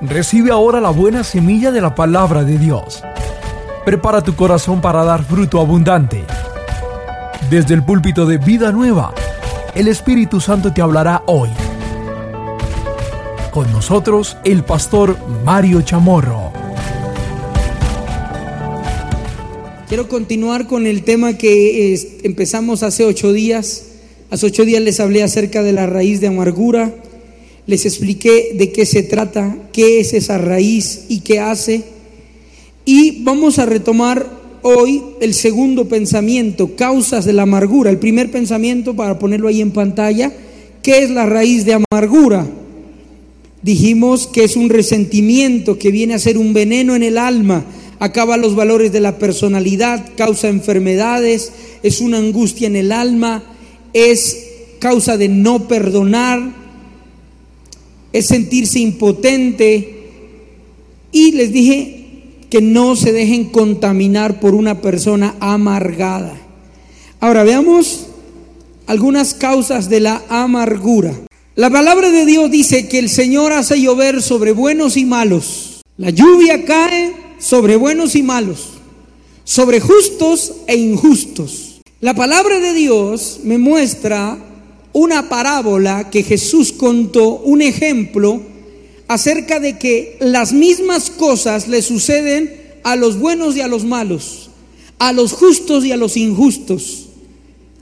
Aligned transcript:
Recibe 0.00 0.52
ahora 0.52 0.80
la 0.80 0.90
buena 0.90 1.24
semilla 1.24 1.72
de 1.72 1.80
la 1.80 1.96
palabra 1.96 2.44
de 2.44 2.56
Dios. 2.56 3.02
Prepara 3.84 4.22
tu 4.22 4.36
corazón 4.36 4.80
para 4.80 5.02
dar 5.02 5.24
fruto 5.24 5.60
abundante. 5.60 6.22
Desde 7.50 7.74
el 7.74 7.82
púlpito 7.84 8.24
de 8.24 8.38
Vida 8.38 8.70
Nueva, 8.70 9.12
el 9.74 9.88
Espíritu 9.88 10.40
Santo 10.40 10.72
te 10.72 10.82
hablará 10.82 11.24
hoy. 11.26 11.48
Con 13.50 13.72
nosotros, 13.72 14.36
el 14.44 14.62
pastor 14.62 15.16
Mario 15.44 15.82
Chamorro. 15.82 16.52
Quiero 19.88 20.08
continuar 20.08 20.68
con 20.68 20.86
el 20.86 21.02
tema 21.02 21.32
que 21.32 22.20
empezamos 22.22 22.84
hace 22.84 23.04
ocho 23.04 23.32
días. 23.32 23.86
Hace 24.30 24.46
ocho 24.46 24.64
días 24.64 24.80
les 24.80 25.00
hablé 25.00 25.24
acerca 25.24 25.64
de 25.64 25.72
la 25.72 25.86
raíz 25.86 26.20
de 26.20 26.28
amargura 26.28 26.92
les 27.68 27.84
expliqué 27.84 28.52
de 28.54 28.72
qué 28.72 28.86
se 28.86 29.02
trata, 29.02 29.54
qué 29.74 30.00
es 30.00 30.14
esa 30.14 30.38
raíz 30.38 31.04
y 31.10 31.20
qué 31.20 31.38
hace. 31.38 31.84
Y 32.86 33.22
vamos 33.22 33.58
a 33.58 33.66
retomar 33.66 34.26
hoy 34.62 35.02
el 35.20 35.34
segundo 35.34 35.86
pensamiento, 35.86 36.74
causas 36.76 37.26
de 37.26 37.34
la 37.34 37.42
amargura. 37.42 37.90
El 37.90 37.98
primer 37.98 38.30
pensamiento, 38.30 38.96
para 38.96 39.18
ponerlo 39.18 39.48
ahí 39.48 39.60
en 39.60 39.72
pantalla, 39.72 40.32
¿qué 40.82 41.02
es 41.02 41.10
la 41.10 41.26
raíz 41.26 41.66
de 41.66 41.74
amargura? 41.74 42.46
Dijimos 43.60 44.28
que 44.28 44.44
es 44.44 44.56
un 44.56 44.70
resentimiento 44.70 45.78
que 45.78 45.90
viene 45.90 46.14
a 46.14 46.18
ser 46.18 46.38
un 46.38 46.54
veneno 46.54 46.96
en 46.96 47.02
el 47.02 47.18
alma, 47.18 47.66
acaba 47.98 48.38
los 48.38 48.54
valores 48.54 48.92
de 48.92 49.00
la 49.00 49.18
personalidad, 49.18 50.06
causa 50.16 50.48
enfermedades, 50.48 51.52
es 51.82 52.00
una 52.00 52.16
angustia 52.16 52.66
en 52.66 52.76
el 52.76 52.92
alma, 52.92 53.42
es 53.92 54.46
causa 54.78 55.18
de 55.18 55.28
no 55.28 55.68
perdonar, 55.68 56.67
es 58.12 58.26
sentirse 58.26 58.80
impotente. 58.80 60.10
Y 61.12 61.32
les 61.32 61.52
dije 61.52 61.98
que 62.50 62.60
no 62.60 62.96
se 62.96 63.12
dejen 63.12 63.46
contaminar 63.46 64.40
por 64.40 64.54
una 64.54 64.80
persona 64.80 65.34
amargada. 65.40 66.34
Ahora 67.20 67.44
veamos 67.44 68.06
algunas 68.86 69.34
causas 69.34 69.88
de 69.88 70.00
la 70.00 70.22
amargura. 70.28 71.14
La 71.54 71.70
palabra 71.70 72.10
de 72.10 72.24
Dios 72.24 72.50
dice 72.50 72.88
que 72.88 72.98
el 72.98 73.08
Señor 73.08 73.52
hace 73.52 73.80
llover 73.80 74.22
sobre 74.22 74.52
buenos 74.52 74.96
y 74.96 75.04
malos. 75.04 75.82
La 75.96 76.10
lluvia 76.10 76.64
cae 76.64 77.12
sobre 77.38 77.76
buenos 77.76 78.14
y 78.14 78.22
malos, 78.22 78.68
sobre 79.44 79.80
justos 79.80 80.52
e 80.68 80.76
injustos. 80.76 81.80
La 82.00 82.14
palabra 82.14 82.60
de 82.60 82.72
Dios 82.74 83.40
me 83.42 83.58
muestra 83.58 84.38
una 84.98 85.28
parábola 85.28 86.10
que 86.10 86.24
Jesús 86.24 86.72
contó, 86.72 87.36
un 87.36 87.62
ejemplo 87.62 88.42
acerca 89.06 89.60
de 89.60 89.78
que 89.78 90.16
las 90.20 90.52
mismas 90.52 91.08
cosas 91.08 91.68
le 91.68 91.82
suceden 91.82 92.80
a 92.82 92.96
los 92.96 93.16
buenos 93.16 93.56
y 93.56 93.60
a 93.60 93.68
los 93.68 93.84
malos, 93.84 94.50
a 94.98 95.12
los 95.12 95.32
justos 95.32 95.84
y 95.84 95.92
a 95.92 95.96
los 95.96 96.16
injustos, 96.16 97.10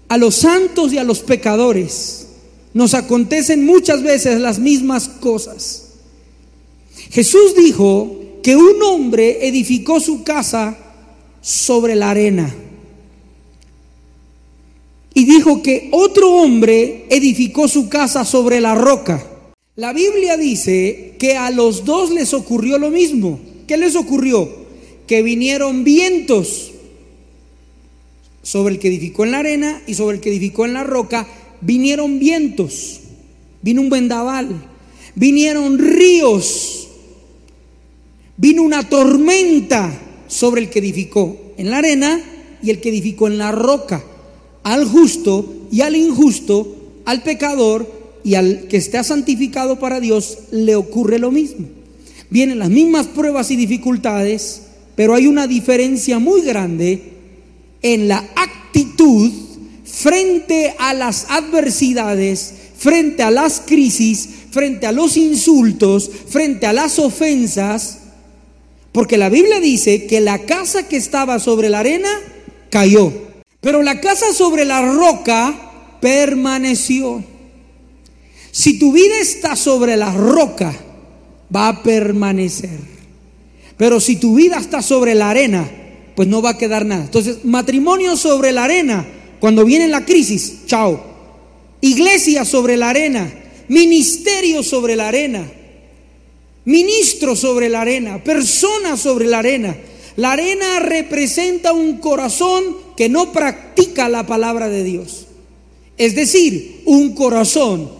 a 0.08 0.18
los 0.18 0.34
santos 0.34 0.92
y 0.92 0.98
a 0.98 1.04
los 1.04 1.20
pecadores. 1.20 2.26
Nos 2.74 2.92
acontecen 2.92 3.64
muchas 3.64 4.02
veces 4.02 4.38
las 4.38 4.58
mismas 4.58 5.08
cosas. 5.08 5.84
Jesús 7.10 7.56
dijo 7.56 8.14
que 8.42 8.56
un 8.56 8.82
hombre 8.82 9.48
edificó 9.48 10.00
su 10.00 10.22
casa 10.22 10.76
sobre 11.40 11.94
la 11.94 12.10
arena 12.10 12.54
y 15.16 15.24
dijo 15.24 15.62
que 15.62 15.88
otro 15.92 16.30
hombre 16.30 17.06
edificó 17.08 17.68
su 17.68 17.88
casa 17.88 18.26
sobre 18.26 18.60
la 18.60 18.74
roca. 18.74 19.26
La 19.74 19.94
Biblia 19.94 20.36
dice 20.36 21.14
que 21.18 21.38
a 21.38 21.50
los 21.50 21.86
dos 21.86 22.10
les 22.10 22.34
ocurrió 22.34 22.78
lo 22.78 22.90
mismo. 22.90 23.40
¿Qué 23.66 23.78
les 23.78 23.96
ocurrió? 23.96 24.46
Que 25.06 25.22
vinieron 25.22 25.84
vientos 25.84 26.72
sobre 28.42 28.74
el 28.74 28.78
que 28.78 28.88
edificó 28.88 29.24
en 29.24 29.30
la 29.30 29.38
arena 29.38 29.82
y 29.86 29.94
sobre 29.94 30.16
el 30.16 30.20
que 30.20 30.28
edificó 30.28 30.66
en 30.66 30.74
la 30.74 30.84
roca. 30.84 31.26
Vinieron 31.62 32.18
vientos, 32.18 33.00
vino 33.62 33.80
un 33.80 33.88
vendaval, 33.88 34.68
vinieron 35.14 35.78
ríos, 35.78 36.88
vino 38.36 38.62
una 38.62 38.86
tormenta 38.86 39.98
sobre 40.26 40.60
el 40.60 40.68
que 40.68 40.80
edificó 40.80 41.54
en 41.56 41.70
la 41.70 41.78
arena 41.78 42.20
y 42.62 42.68
el 42.68 42.82
que 42.82 42.90
edificó 42.90 43.28
en 43.28 43.38
la 43.38 43.50
roca 43.50 44.04
al 44.66 44.84
justo 44.84 45.68
y 45.70 45.82
al 45.82 45.94
injusto, 45.94 46.74
al 47.04 47.22
pecador 47.22 47.88
y 48.24 48.34
al 48.34 48.66
que 48.66 48.78
esté 48.78 49.02
santificado 49.04 49.78
para 49.78 50.00
Dios, 50.00 50.38
le 50.50 50.74
ocurre 50.74 51.20
lo 51.20 51.30
mismo. 51.30 51.68
Vienen 52.30 52.58
las 52.58 52.68
mismas 52.68 53.06
pruebas 53.06 53.52
y 53.52 53.56
dificultades, 53.56 54.62
pero 54.96 55.14
hay 55.14 55.28
una 55.28 55.46
diferencia 55.46 56.18
muy 56.18 56.40
grande 56.40 57.12
en 57.80 58.08
la 58.08 58.28
actitud 58.34 59.30
frente 59.84 60.74
a 60.80 60.94
las 60.94 61.26
adversidades, 61.28 62.52
frente 62.76 63.22
a 63.22 63.30
las 63.30 63.62
crisis, 63.64 64.28
frente 64.50 64.88
a 64.88 64.92
los 64.92 65.16
insultos, 65.16 66.10
frente 66.28 66.66
a 66.66 66.72
las 66.72 66.98
ofensas, 66.98 67.98
porque 68.90 69.16
la 69.16 69.28
Biblia 69.28 69.60
dice 69.60 70.06
que 70.06 70.20
la 70.20 70.40
casa 70.40 70.88
que 70.88 70.96
estaba 70.96 71.38
sobre 71.38 71.68
la 71.68 71.78
arena 71.78 72.10
cayó. 72.68 73.25
Pero 73.60 73.82
la 73.82 74.00
casa 74.00 74.32
sobre 74.32 74.64
la 74.64 74.82
roca 74.82 75.98
permaneció. 76.00 77.22
Si 78.50 78.78
tu 78.78 78.92
vida 78.92 79.18
está 79.20 79.56
sobre 79.56 79.96
la 79.96 80.12
roca, 80.12 80.74
va 81.54 81.68
a 81.68 81.82
permanecer. 81.82 82.78
Pero 83.76 84.00
si 84.00 84.16
tu 84.16 84.34
vida 84.34 84.56
está 84.56 84.82
sobre 84.82 85.14
la 85.14 85.30
arena, 85.30 85.68
pues 86.14 86.28
no 86.28 86.40
va 86.40 86.50
a 86.50 86.58
quedar 86.58 86.86
nada. 86.86 87.04
Entonces, 87.04 87.44
matrimonio 87.44 88.16
sobre 88.16 88.52
la 88.52 88.64
arena, 88.64 89.06
cuando 89.40 89.64
viene 89.64 89.88
la 89.88 90.04
crisis, 90.04 90.64
chao. 90.66 91.04
Iglesia 91.82 92.44
sobre 92.44 92.76
la 92.76 92.88
arena, 92.88 93.30
ministerio 93.68 94.62
sobre 94.62 94.96
la 94.96 95.08
arena, 95.08 95.46
ministro 96.64 97.36
sobre 97.36 97.68
la 97.68 97.82
arena, 97.82 98.24
persona 98.24 98.96
sobre 98.96 99.26
la 99.26 99.40
arena. 99.40 99.76
La 100.16 100.32
arena 100.32 100.80
representa 100.80 101.74
un 101.74 101.98
corazón 101.98 102.85
que 102.96 103.08
no 103.08 103.32
practica 103.32 104.08
la 104.08 104.26
palabra 104.26 104.68
de 104.68 104.84
Dios. 104.84 105.26
Es 105.96 106.14
decir, 106.14 106.82
un 106.86 107.14
corazón 107.14 107.90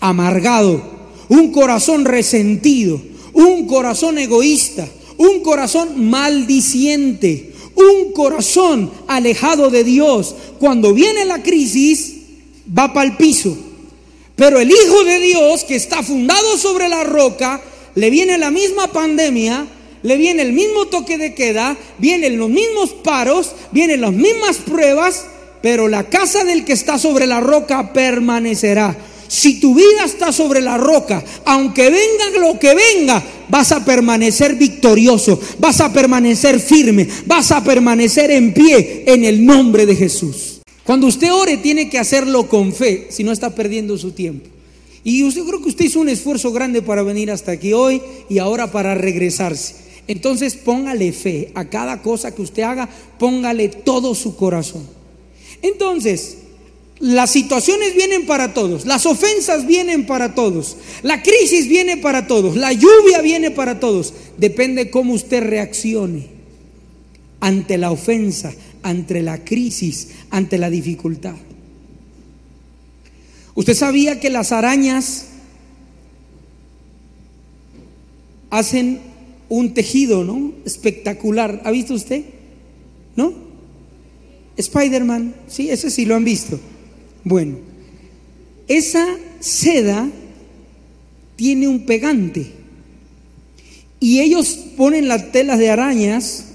amargado, 0.00 0.82
un 1.28 1.52
corazón 1.52 2.04
resentido, 2.04 3.00
un 3.32 3.66
corazón 3.66 4.18
egoísta, 4.18 4.88
un 5.16 5.40
corazón 5.40 6.08
maldiciente, 6.08 7.52
un 7.74 8.12
corazón 8.12 8.90
alejado 9.06 9.70
de 9.70 9.84
Dios. 9.84 10.34
Cuando 10.58 10.92
viene 10.92 11.24
la 11.24 11.42
crisis, 11.42 12.14
va 12.76 12.92
para 12.92 13.08
el 13.08 13.16
piso. 13.16 13.56
Pero 14.36 14.58
el 14.58 14.70
Hijo 14.70 15.04
de 15.04 15.20
Dios, 15.20 15.64
que 15.64 15.76
está 15.76 16.02
fundado 16.02 16.56
sobre 16.58 16.88
la 16.88 17.04
roca, 17.04 17.62
le 17.94 18.10
viene 18.10 18.38
la 18.38 18.50
misma 18.50 18.88
pandemia, 18.88 19.66
le 20.04 20.18
viene 20.18 20.42
el 20.42 20.52
mismo 20.52 20.86
toque 20.86 21.16
de 21.16 21.34
queda, 21.34 21.78
vienen 21.98 22.38
los 22.38 22.50
mismos 22.50 22.90
paros, 22.90 23.52
vienen 23.72 24.02
las 24.02 24.12
mismas 24.12 24.58
pruebas, 24.58 25.24
pero 25.62 25.88
la 25.88 26.04
casa 26.04 26.44
del 26.44 26.66
que 26.66 26.74
está 26.74 26.98
sobre 26.98 27.26
la 27.26 27.40
roca 27.40 27.94
permanecerá. 27.94 28.94
Si 29.28 29.60
tu 29.60 29.74
vida 29.74 30.04
está 30.04 30.30
sobre 30.30 30.60
la 30.60 30.76
roca, 30.76 31.24
aunque 31.46 31.84
venga 31.88 32.38
lo 32.38 32.58
que 32.58 32.74
venga, 32.74 33.24
vas 33.48 33.72
a 33.72 33.82
permanecer 33.82 34.56
victorioso, 34.56 35.40
vas 35.58 35.80
a 35.80 35.90
permanecer 35.90 36.60
firme, 36.60 37.08
vas 37.24 37.50
a 37.50 37.64
permanecer 37.64 38.30
en 38.30 38.52
pie 38.52 39.04
en 39.06 39.24
el 39.24 39.44
nombre 39.44 39.86
de 39.86 39.96
Jesús. 39.96 40.60
Cuando 40.84 41.06
usted 41.06 41.32
ore 41.32 41.56
tiene 41.56 41.88
que 41.88 41.98
hacerlo 41.98 42.46
con 42.46 42.74
fe, 42.74 43.06
si 43.08 43.24
no 43.24 43.32
está 43.32 43.54
perdiendo 43.54 43.96
su 43.96 44.12
tiempo. 44.12 44.50
Y 45.02 45.20
yo 45.30 45.46
creo 45.46 45.62
que 45.62 45.68
usted 45.70 45.86
hizo 45.86 46.00
un 46.00 46.10
esfuerzo 46.10 46.52
grande 46.52 46.82
para 46.82 47.02
venir 47.02 47.30
hasta 47.30 47.52
aquí 47.52 47.72
hoy 47.72 48.02
y 48.28 48.36
ahora 48.36 48.70
para 48.70 48.94
regresarse. 48.94 49.83
Entonces 50.06 50.54
póngale 50.54 51.12
fe 51.12 51.50
a 51.54 51.64
cada 51.66 52.02
cosa 52.02 52.34
que 52.34 52.42
usted 52.42 52.62
haga, 52.62 52.88
póngale 53.18 53.68
todo 53.68 54.14
su 54.14 54.36
corazón. 54.36 54.86
Entonces, 55.62 56.38
las 57.00 57.30
situaciones 57.30 57.94
vienen 57.94 58.26
para 58.26 58.54
todos, 58.54 58.86
las 58.86 59.06
ofensas 59.06 59.66
vienen 59.66 60.06
para 60.06 60.34
todos, 60.34 60.76
la 61.02 61.22
crisis 61.22 61.68
viene 61.68 61.96
para 61.96 62.26
todos, 62.26 62.56
la 62.56 62.72
lluvia 62.72 63.20
viene 63.22 63.50
para 63.50 63.80
todos. 63.80 64.12
Depende 64.36 64.90
cómo 64.90 65.14
usted 65.14 65.42
reaccione 65.42 66.28
ante 67.40 67.78
la 67.78 67.90
ofensa, 67.90 68.52
ante 68.82 69.22
la 69.22 69.42
crisis, 69.44 70.10
ante 70.30 70.58
la 70.58 70.70
dificultad. 70.70 71.34
¿Usted 73.54 73.74
sabía 73.74 74.20
que 74.20 74.30
las 74.30 74.52
arañas 74.52 75.26
hacen 78.50 79.13
un 79.48 79.74
tejido, 79.74 80.24
¿no? 80.24 80.52
Espectacular. 80.64 81.62
¿Ha 81.64 81.70
visto 81.70 81.94
usted? 81.94 82.24
¿No? 83.16 83.32
Spider-Man, 84.56 85.34
sí, 85.48 85.70
ese 85.70 85.90
sí 85.90 86.04
lo 86.04 86.14
han 86.14 86.24
visto. 86.24 86.60
Bueno, 87.24 87.56
esa 88.68 89.06
seda 89.40 90.08
tiene 91.36 91.68
un 91.68 91.86
pegante. 91.86 92.52
Y 94.00 94.20
ellos 94.20 94.58
ponen 94.76 95.08
las 95.08 95.32
telas 95.32 95.58
de 95.58 95.70
arañas 95.70 96.46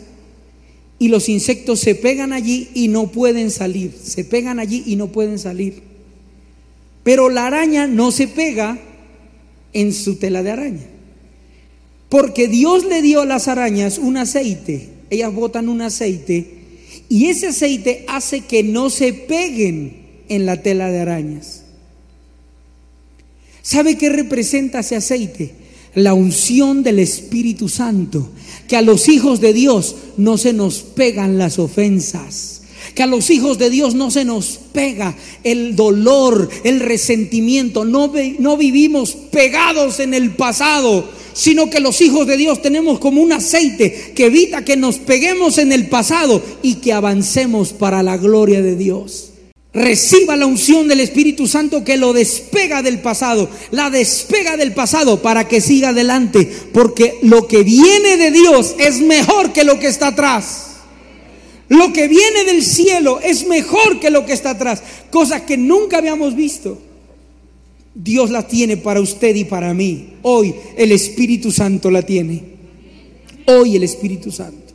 y 1.00 1.08
los 1.08 1.30
insectos 1.30 1.80
se 1.80 1.96
pegan 1.96 2.34
allí 2.34 2.70
y 2.74 2.90
no 2.90 3.08
pueden 3.12 3.52
salir. 3.52 3.94
Se 4.02 4.24
pegan 4.24 4.60
allí 4.60 4.84
y 4.86 4.96
no 4.96 5.08
pueden 5.08 5.40
salir. 5.40 5.82
Pero 7.04 7.30
la 7.30 7.48
araña 7.48 7.88
no 7.88 8.12
se 8.12 8.28
pega 8.28 8.78
en 9.74 9.94
su 9.94 10.16
tela 10.16 10.44
de 10.44 10.52
araña. 10.52 10.86
Porque 12.10 12.48
Dios 12.48 12.86
le 12.86 13.02
dio 13.02 13.22
a 13.22 13.26
las 13.26 13.48
arañas 13.48 13.98
un 14.00 14.18
aceite. 14.18 14.90
Ellas 15.12 15.34
botan 15.34 15.70
un 15.70 15.82
aceite 15.82 16.60
y 17.10 17.26
ese 17.26 17.48
aceite 17.48 18.06
hace 18.08 18.42
que 18.42 18.64
no 18.64 18.92
se 18.92 19.14
peguen 19.14 19.98
en 20.30 20.46
la 20.46 20.62
tela 20.62 20.92
de 20.92 21.00
arañas. 21.00 21.64
¿Sabe 23.64 23.98
qué 23.98 24.10
representa 24.10 24.80
ese 24.80 24.96
aceite? 24.96 25.54
La 25.96 26.14
unción 26.14 26.84
del 26.84 27.00
Espíritu 27.00 27.68
Santo. 27.68 28.30
Que 28.68 28.78
a 28.78 28.84
los 28.84 29.10
hijos 29.10 29.42
de 29.42 29.54
Dios 29.54 29.96
no 30.18 30.38
se 30.38 30.54
nos 30.54 30.82
pegan 30.82 31.40
las 31.40 31.58
ofensas. 31.58 32.59
Que 33.00 33.04
a 33.04 33.08
los 33.08 33.30
hijos 33.30 33.58
de 33.58 33.70
Dios 33.70 33.96
no 33.96 34.12
se 34.12 34.26
nos 34.26 34.60
pega 34.74 35.16
el 35.46 35.78
dolor, 35.78 36.50
el 36.66 36.82
resentimiento. 36.82 37.86
No, 37.86 38.12
no 38.40 38.58
vivimos 38.58 39.12
pegados 39.32 40.02
en 40.02 40.14
el 40.14 40.32
pasado 40.32 41.08
sino 41.32 41.70
que 41.70 41.80
los 41.80 42.02
hijos 42.02 42.28
de 42.28 42.36
Dios 42.36 42.62
tenemos 42.62 43.00
como 43.00 43.22
un 43.22 43.32
aceite 43.32 44.12
que 44.14 44.26
evita 44.26 44.66
que 44.66 44.76
nos 44.76 44.98
peguemos 44.98 45.60
en 45.60 45.72
el 45.72 45.88
pasado 45.88 46.44
y 46.62 46.76
que 46.82 46.92
avancemos 46.92 47.72
para 47.72 48.04
la 48.04 48.18
gloria 48.18 48.62
de 48.62 48.76
Dios. 48.76 49.30
Reciba 49.72 50.36
la 50.36 50.48
unción 50.48 50.90
del 50.90 51.00
Espíritu 51.00 51.48
Santo 51.48 51.86
que 51.86 51.96
lo 51.96 52.12
despega 52.12 52.82
del 52.82 53.00
pasado, 53.00 53.50
la 53.72 53.90
despega 53.90 54.58
del 54.58 54.74
pasado 54.74 55.22
para 55.22 55.48
que 55.48 55.62
siga 55.62 55.90
adelante, 55.90 56.52
porque 56.74 57.18
lo 57.22 57.48
que 57.48 57.64
viene 57.64 58.18
de 58.18 58.32
Dios 58.32 58.76
es 58.78 59.00
mejor 59.00 59.54
que 59.54 59.64
lo 59.64 59.80
que 59.80 59.88
está 59.88 60.08
atrás. 60.08 60.69
Lo 61.70 61.94
que 61.94 62.08
viene 62.08 62.46
del 62.46 62.64
cielo 62.64 63.20
es 63.22 63.48
mejor 63.48 64.00
que 64.00 64.10
lo 64.10 64.26
que 64.26 64.34
está 64.34 64.52
atrás, 64.52 64.82
cosas 65.12 65.44
que 65.44 65.56
nunca 65.56 66.00
habíamos 66.00 66.36
visto. 66.36 66.80
Dios 67.94 68.32
la 68.32 68.48
tiene 68.48 68.78
para 68.78 69.02
usted 69.02 69.36
y 69.36 69.46
para 69.46 69.74
mí. 69.74 70.16
Hoy 70.24 70.54
el 70.78 70.92
Espíritu 70.92 71.52
Santo 71.52 71.92
la 71.92 72.02
tiene. 72.02 72.42
Hoy 73.46 73.76
el 73.76 73.84
Espíritu 73.84 74.32
Santo. 74.32 74.74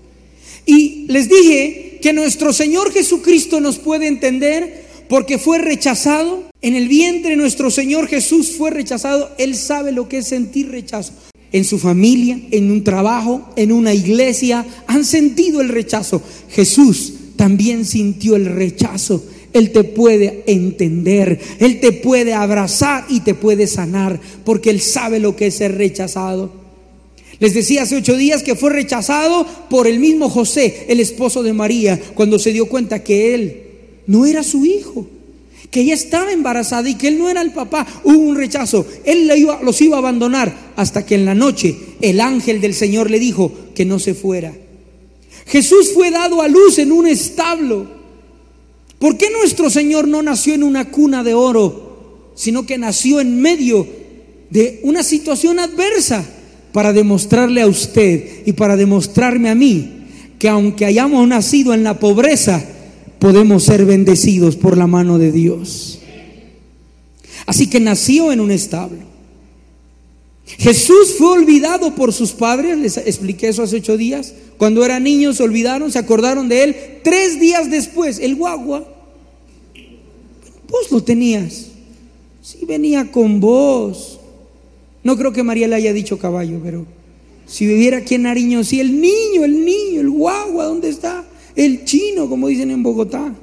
Y 0.66 1.06
les 1.08 1.28
dije 1.28 1.98
que 2.00 2.12
nuestro 2.12 2.52
Señor 2.52 2.92
Jesucristo 2.92 3.60
nos 3.60 3.78
puede 3.78 4.06
entender 4.06 4.84
porque 5.08 5.38
fue 5.38 5.58
rechazado. 5.58 6.44
En 6.60 6.74
el 6.76 6.88
vientre 6.88 7.36
nuestro 7.36 7.70
Señor 7.70 8.06
Jesús 8.06 8.52
fue 8.56 8.70
rechazado. 8.70 9.30
Él 9.38 9.56
sabe 9.56 9.90
lo 9.90 10.08
que 10.08 10.18
es 10.18 10.28
sentir 10.28 10.70
rechazo. 10.70 11.12
En 11.54 11.64
su 11.64 11.78
familia, 11.78 12.38
en 12.50 12.70
un 12.70 12.84
trabajo, 12.84 13.48
en 13.56 13.72
una 13.72 13.94
iglesia, 13.94 14.66
han 14.86 15.06
sentido 15.06 15.62
el 15.62 15.70
rechazo. 15.70 16.20
Jesús 16.50 17.14
también 17.36 17.86
sintió 17.86 18.36
el 18.36 18.44
rechazo 18.44 19.24
él 19.54 19.70
te 19.70 19.84
puede 19.84 20.42
entender, 20.48 21.38
Él 21.60 21.78
te 21.78 21.92
puede 21.92 22.34
abrazar 22.34 23.06
y 23.08 23.20
te 23.20 23.34
puede 23.34 23.68
sanar, 23.68 24.20
porque 24.44 24.68
Él 24.68 24.80
sabe 24.80 25.20
lo 25.20 25.36
que 25.36 25.46
es 25.46 25.54
ser 25.54 25.78
rechazado. 25.78 26.52
Les 27.38 27.54
decía 27.54 27.82
hace 27.82 27.96
ocho 27.96 28.16
días 28.16 28.42
que 28.42 28.56
fue 28.56 28.70
rechazado 28.70 29.46
por 29.70 29.86
el 29.86 30.00
mismo 30.00 30.28
José, 30.28 30.86
el 30.88 30.98
esposo 30.98 31.44
de 31.44 31.52
María, 31.52 32.00
cuando 32.14 32.40
se 32.40 32.52
dio 32.52 32.66
cuenta 32.66 33.04
que 33.04 33.34
Él 33.34 33.62
no 34.08 34.26
era 34.26 34.42
su 34.42 34.64
hijo, 34.64 35.06
que 35.74 35.80
ella 35.80 35.94
estaba 35.94 36.30
embarazada 36.30 36.88
y 36.88 36.94
que 36.94 37.08
Él 37.08 37.18
no 37.18 37.28
era 37.28 37.42
el 37.42 37.50
papá. 37.50 37.84
Hubo 38.04 38.16
un 38.16 38.36
rechazo. 38.36 38.86
Él 39.04 39.28
los 39.60 39.80
iba 39.80 39.96
a 39.96 39.98
abandonar 39.98 40.54
hasta 40.76 41.04
que 41.04 41.16
en 41.16 41.24
la 41.24 41.34
noche 41.34 41.76
el 42.00 42.20
ángel 42.20 42.60
del 42.60 42.74
Señor 42.74 43.10
le 43.10 43.18
dijo 43.18 43.50
que 43.74 43.84
no 43.84 43.98
se 43.98 44.14
fuera. 44.14 44.52
Jesús 45.46 45.90
fue 45.92 46.12
dado 46.12 46.42
a 46.42 46.46
luz 46.46 46.78
en 46.78 46.92
un 46.92 47.08
establo. 47.08 47.88
¿Por 49.00 49.16
qué 49.16 49.30
nuestro 49.32 49.68
Señor 49.68 50.06
no 50.06 50.22
nació 50.22 50.54
en 50.54 50.62
una 50.62 50.92
cuna 50.92 51.24
de 51.24 51.34
oro, 51.34 52.30
sino 52.36 52.64
que 52.64 52.78
nació 52.78 53.18
en 53.18 53.40
medio 53.40 53.84
de 54.50 54.78
una 54.84 55.02
situación 55.02 55.58
adversa 55.58 56.24
para 56.70 56.92
demostrarle 56.92 57.62
a 57.62 57.66
usted 57.66 58.46
y 58.46 58.52
para 58.52 58.76
demostrarme 58.76 59.50
a 59.50 59.56
mí 59.56 60.04
que 60.38 60.48
aunque 60.48 60.84
hayamos 60.84 61.26
nacido 61.26 61.74
en 61.74 61.82
la 61.82 61.98
pobreza, 61.98 62.64
podemos 63.24 63.64
ser 63.64 63.86
bendecidos 63.86 64.54
por 64.54 64.76
la 64.76 64.86
mano 64.86 65.16
de 65.16 65.32
Dios? 65.32 65.98
Así 67.46 67.70
que 67.70 67.80
nació 67.80 68.30
en 68.32 68.40
un 68.40 68.50
establo. 68.50 68.98
Jesús 70.44 71.14
fue 71.16 71.28
olvidado 71.28 71.94
por 71.94 72.12
sus 72.12 72.32
padres, 72.32 72.76
les 72.76 72.98
expliqué 72.98 73.48
eso 73.48 73.62
hace 73.62 73.76
ocho 73.76 73.96
días. 73.96 74.34
Cuando 74.58 74.84
era 74.84 75.00
niño 75.00 75.32
se 75.32 75.42
olvidaron, 75.42 75.90
se 75.90 75.98
acordaron 75.98 76.50
de 76.50 76.64
él. 76.64 76.76
Tres 77.02 77.40
días 77.40 77.70
después, 77.70 78.18
el 78.18 78.34
guagua 78.34 78.86
Vos 80.68 80.92
lo 80.92 81.02
tenías. 81.02 81.68
Si 82.42 82.66
venía 82.66 83.10
con 83.10 83.40
vos. 83.40 84.20
No 85.02 85.16
creo 85.16 85.32
que 85.32 85.42
María 85.42 85.66
le 85.66 85.76
haya 85.76 85.94
dicho 85.94 86.18
caballo, 86.18 86.60
pero 86.62 86.84
si 87.46 87.64
viviera 87.64 87.96
aquí 87.96 88.16
en 88.16 88.24
Nariño, 88.24 88.64
sí, 88.64 88.80
el 88.80 89.00
niño, 89.00 89.44
el 89.44 89.64
niño, 89.64 90.02
el 90.02 90.10
guagua, 90.10 90.66
¿dónde 90.66 90.90
está? 90.90 91.24
El 91.56 91.84
chino, 91.84 92.28
como 92.28 92.48
dicen 92.48 92.70
en 92.70 92.82
Bogotá. 92.82 93.34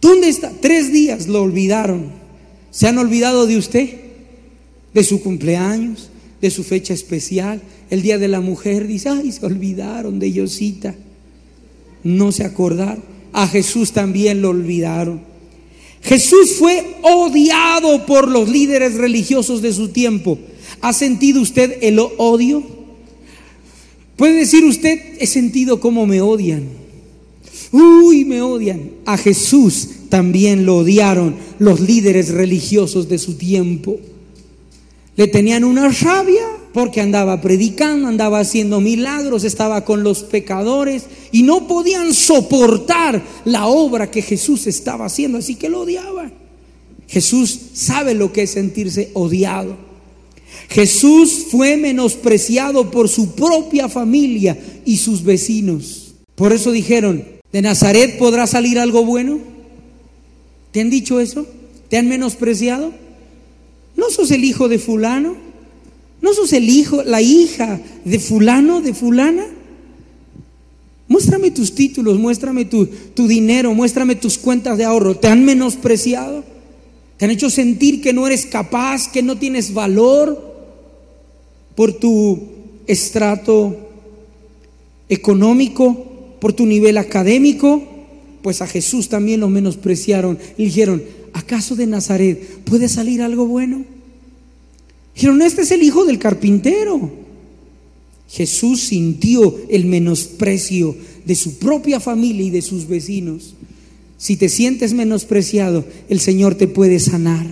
¿Dónde 0.00 0.28
está? 0.28 0.52
Tres 0.60 0.92
días 0.92 1.28
lo 1.28 1.42
olvidaron. 1.42 2.06
¿Se 2.70 2.88
han 2.88 2.98
olvidado 2.98 3.46
de 3.46 3.56
usted? 3.56 3.88
De 4.92 5.04
su 5.04 5.22
cumpleaños, 5.22 6.10
de 6.40 6.50
su 6.50 6.64
fecha 6.64 6.92
especial, 6.92 7.62
el 7.88 8.02
Día 8.02 8.18
de 8.18 8.28
la 8.28 8.40
Mujer. 8.40 8.86
Dice, 8.86 9.08
ay, 9.08 9.30
se 9.30 9.46
olvidaron 9.46 10.18
de 10.18 10.32
Yosita. 10.32 10.94
No 12.02 12.32
se 12.32 12.44
acordaron. 12.44 13.04
A 13.32 13.46
Jesús 13.46 13.92
también 13.92 14.42
lo 14.42 14.50
olvidaron. 14.50 15.20
Jesús 16.02 16.56
fue 16.58 16.96
odiado 17.02 18.04
por 18.06 18.26
los 18.26 18.48
líderes 18.48 18.94
religiosos 18.94 19.62
de 19.62 19.72
su 19.72 19.88
tiempo. 19.88 20.38
¿Ha 20.80 20.92
sentido 20.92 21.40
usted 21.40 21.78
el 21.80 22.00
odio? 22.00 22.64
Puede 24.16 24.34
decir 24.34 24.64
usted, 24.64 24.98
he 25.18 25.26
sentido 25.26 25.80
cómo 25.80 26.06
me 26.06 26.20
odian. 26.20 26.64
Uy, 27.72 28.24
me 28.24 28.42
odian. 28.42 28.90
A 29.06 29.16
Jesús 29.16 29.88
también 30.08 30.66
lo 30.66 30.78
odiaron 30.78 31.36
los 31.58 31.80
líderes 31.80 32.28
religiosos 32.28 33.08
de 33.08 33.18
su 33.18 33.34
tiempo. 33.34 33.98
Le 35.16 35.26
tenían 35.26 35.64
una 35.64 35.88
rabia 35.88 36.46
porque 36.72 37.00
andaba 37.00 37.40
predicando, 37.40 38.08
andaba 38.08 38.40
haciendo 38.40 38.80
milagros, 38.80 39.44
estaba 39.44 39.84
con 39.84 40.02
los 40.02 40.22
pecadores 40.22 41.04
y 41.30 41.42
no 41.42 41.66
podían 41.66 42.14
soportar 42.14 43.22
la 43.44 43.66
obra 43.66 44.10
que 44.10 44.22
Jesús 44.22 44.66
estaba 44.66 45.06
haciendo, 45.06 45.38
así 45.38 45.54
que 45.54 45.68
lo 45.68 45.80
odiaban. 45.80 46.32
Jesús 47.08 47.58
sabe 47.74 48.14
lo 48.14 48.32
que 48.32 48.42
es 48.42 48.50
sentirse 48.50 49.10
odiado. 49.12 49.76
Jesús 50.68 51.46
fue 51.50 51.76
menospreciado 51.76 52.90
por 52.90 53.08
su 53.08 53.34
propia 53.34 53.88
familia 53.88 54.58
y 54.84 54.96
sus 54.96 55.22
vecinos. 55.22 56.14
Por 56.34 56.52
eso 56.52 56.72
dijeron, 56.72 57.24
¿de 57.52 57.62
Nazaret 57.62 58.18
podrá 58.18 58.46
salir 58.46 58.78
algo 58.78 59.04
bueno? 59.04 59.38
¿Te 60.72 60.80
han 60.80 60.90
dicho 60.90 61.20
eso? 61.20 61.46
¿Te 61.88 61.98
han 61.98 62.08
menospreciado? 62.08 62.92
¿No 63.96 64.10
sos 64.10 64.30
el 64.30 64.44
hijo 64.44 64.68
de 64.68 64.78
fulano? 64.78 65.36
¿No 66.22 66.32
sos 66.32 66.52
el 66.52 66.68
hijo, 66.68 67.02
la 67.02 67.20
hija 67.20 67.80
de 68.04 68.18
fulano, 68.18 68.80
de 68.80 68.94
fulana? 68.94 69.44
Muéstrame 71.08 71.50
tus 71.50 71.74
títulos, 71.74 72.18
muéstrame 72.18 72.64
tu, 72.64 72.86
tu, 72.86 73.28
dinero, 73.28 73.74
muéstrame 73.74 74.14
tus 74.14 74.38
cuentas 74.38 74.78
de 74.78 74.84
ahorro. 74.84 75.16
¿Te 75.16 75.28
han 75.28 75.44
menospreciado? 75.44 76.44
¿Te 77.22 77.26
han 77.26 77.30
hecho 77.30 77.50
sentir 77.50 78.00
que 78.00 78.12
no 78.12 78.26
eres 78.26 78.46
capaz, 78.46 79.06
que 79.06 79.22
no 79.22 79.38
tienes 79.38 79.72
valor 79.72 80.56
por 81.76 81.92
tu 81.92 82.48
estrato 82.88 83.76
económico, 85.08 85.94
por 86.40 86.52
tu 86.52 86.66
nivel 86.66 86.98
académico? 86.98 87.80
Pues 88.42 88.60
a 88.60 88.66
Jesús 88.66 89.08
también 89.08 89.38
lo 89.38 89.48
menospreciaron 89.48 90.36
y 90.58 90.64
dijeron, 90.64 91.00
¿acaso 91.32 91.76
de 91.76 91.86
Nazaret 91.86 92.64
puede 92.64 92.88
salir 92.88 93.22
algo 93.22 93.46
bueno? 93.46 93.84
Dijeron, 95.14 95.42
este 95.42 95.62
es 95.62 95.70
el 95.70 95.84
hijo 95.84 96.04
del 96.04 96.18
carpintero. 96.18 97.08
Jesús 98.30 98.80
sintió 98.80 99.60
el 99.68 99.84
menosprecio 99.84 100.96
de 101.24 101.36
su 101.36 101.60
propia 101.60 102.00
familia 102.00 102.46
y 102.46 102.50
de 102.50 102.62
sus 102.62 102.88
vecinos. 102.88 103.54
Si 104.22 104.36
te 104.36 104.48
sientes 104.48 104.94
menospreciado, 104.94 105.84
el 106.08 106.20
Señor 106.20 106.54
te 106.54 106.68
puede 106.68 107.00
sanar. 107.00 107.44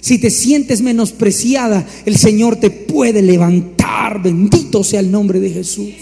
Si 0.00 0.16
te 0.16 0.30
sientes 0.30 0.80
menospreciada, 0.80 1.86
el 2.06 2.16
Señor 2.16 2.56
te 2.56 2.70
puede 2.70 3.20
levantar. 3.20 4.22
Bendito 4.22 4.82
sea 4.82 5.00
el 5.00 5.10
nombre 5.10 5.40
de 5.40 5.50
Jesús. 5.50 5.92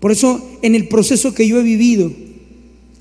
Por 0.00 0.10
eso, 0.10 0.44
en 0.62 0.74
el 0.74 0.88
proceso 0.88 1.32
que 1.34 1.46
yo 1.46 1.60
he 1.60 1.62
vivido, 1.62 2.10